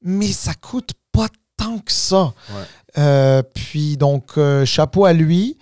[0.03, 2.35] Mais ça coûte pas tant que ça.
[2.99, 5.57] Euh, puis donc, euh, chapeau à lui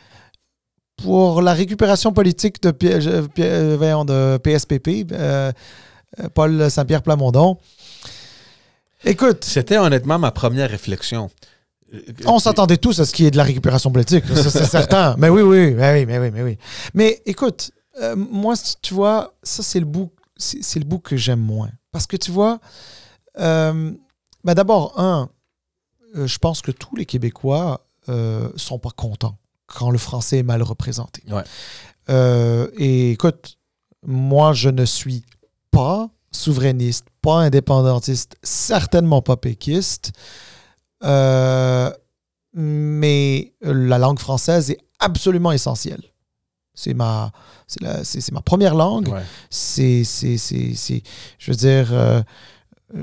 [0.96, 5.52] pour la récupération politique de, de PSPP, euh,
[6.34, 7.58] Paul Saint-Pierre Plamondon.
[9.04, 9.44] Écoute.
[9.44, 11.30] C'était honnêtement ma première réflexion.
[12.26, 15.14] On s'attendait tous à ce qui est de la récupération politique, c'est certain.
[15.18, 16.58] Mais oui, oui, mais oui, mais oui, mais oui.
[16.94, 17.70] Mais écoute,
[18.00, 21.70] euh, moi, tu vois, ça, c'est le bout, c'est le bout que j'aime moins.
[21.90, 22.58] Parce que tu vois,
[23.38, 23.92] euh,
[24.44, 25.28] ben d'abord, un,
[26.16, 30.42] euh, je pense que tous les Québécois euh, sont pas contents quand le français est
[30.42, 31.22] mal représenté.
[32.08, 33.58] et écoute,
[34.04, 35.24] moi, je ne suis
[35.70, 40.12] pas souverainiste, pas indépendantiste, certainement pas péquiste.
[41.04, 41.90] Euh,
[42.54, 46.02] mais la langue française est absolument essentielle.
[46.74, 47.32] C'est ma,
[47.66, 49.08] c'est ma première langue.
[49.50, 52.22] C'est, je veux dire, euh,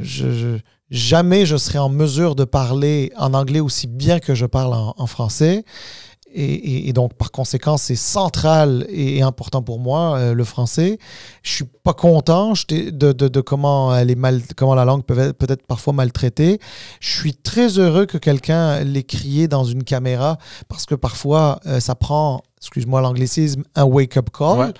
[0.02, 0.58] je,
[0.90, 5.06] jamais je serai en mesure de parler en anglais aussi bien que je parle en
[5.08, 5.64] français.
[6.32, 11.00] Et, donc, par conséquent, c'est central et, important pour moi, euh, le français.
[11.42, 15.34] Je suis pas content de, de, comment, elle est mal, comment la langue peut être,
[15.34, 16.60] peut être parfois maltraitée.
[17.00, 21.80] Je suis très heureux que quelqu'un l'ait crié dans une caméra parce que parfois, euh,
[21.80, 24.74] ça prend, excuse-moi l'anglicisme, un wake-up call.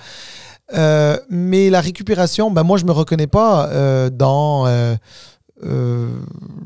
[0.76, 4.66] Euh, mais la récupération, ben moi, je me reconnais pas dans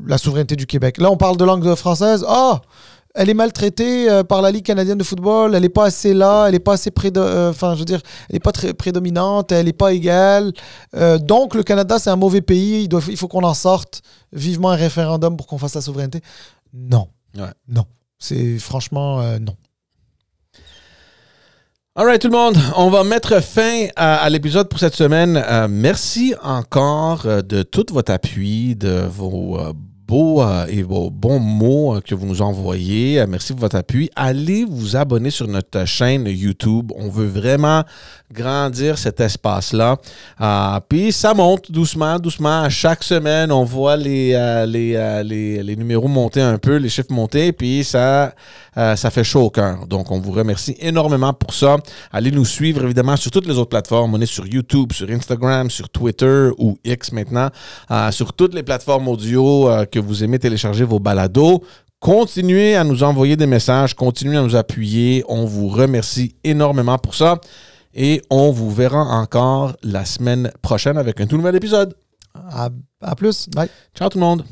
[0.06, 0.98] la souveraineté du Québec.
[0.98, 2.24] Là, on parle de langue française.
[2.28, 2.60] Ah!
[3.14, 6.46] Elle est maltraitée euh, par la Ligue canadienne de football, elle n'est pas assez là,
[6.46, 9.66] elle n'est pas assez euh, enfin je veux dire, elle est pas très prédominante, elle
[9.66, 10.52] n'est pas égale.
[10.96, 14.02] Euh, donc le Canada c'est un mauvais pays, il, doit, il faut qu'on en sorte
[14.32, 16.20] vivement un référendum pour qu'on fasse la souveraineté.
[16.72, 17.08] Non,
[17.68, 17.84] non,
[18.18, 19.54] c'est franchement non.
[21.96, 25.40] Alright tout le monde, on va mettre fin à, l'épisode pour cette semaine.
[25.70, 29.60] merci encore de tout votre appui, de vos
[30.06, 33.20] beaux euh, et vos bons mots euh, que vous nous envoyez.
[33.20, 34.10] Euh, merci pour votre appui.
[34.16, 36.92] Allez vous abonner sur notre chaîne YouTube.
[36.96, 37.82] On veut vraiment
[38.32, 39.96] grandir cet espace-là.
[40.88, 42.68] puis ça monte doucement, doucement.
[42.68, 44.34] Chaque semaine, on voit les,
[45.76, 48.32] numéros monter un peu, les chiffres monter, puis ça,
[48.74, 49.86] ça fait chaud au cœur.
[49.86, 51.76] Donc, on vous remercie énormément pour ça.
[52.12, 54.12] Allez nous suivre, évidemment, sur toutes les autres plateformes.
[54.14, 57.50] On est sur YouTube, sur Instagram, sur Twitter ou X maintenant,
[58.10, 61.62] sur toutes les plateformes audio que vous aimez télécharger vos balados.
[62.00, 65.24] Continuez à nous envoyer des messages, continuez à nous appuyer.
[65.28, 67.38] On vous remercie énormément pour ça.
[67.94, 71.94] Et on vous verra encore la semaine prochaine avec un tout nouvel épisode.
[72.34, 72.70] À,
[73.00, 73.48] à plus.
[73.54, 73.68] Bye.
[73.94, 74.44] Ciao tout le monde.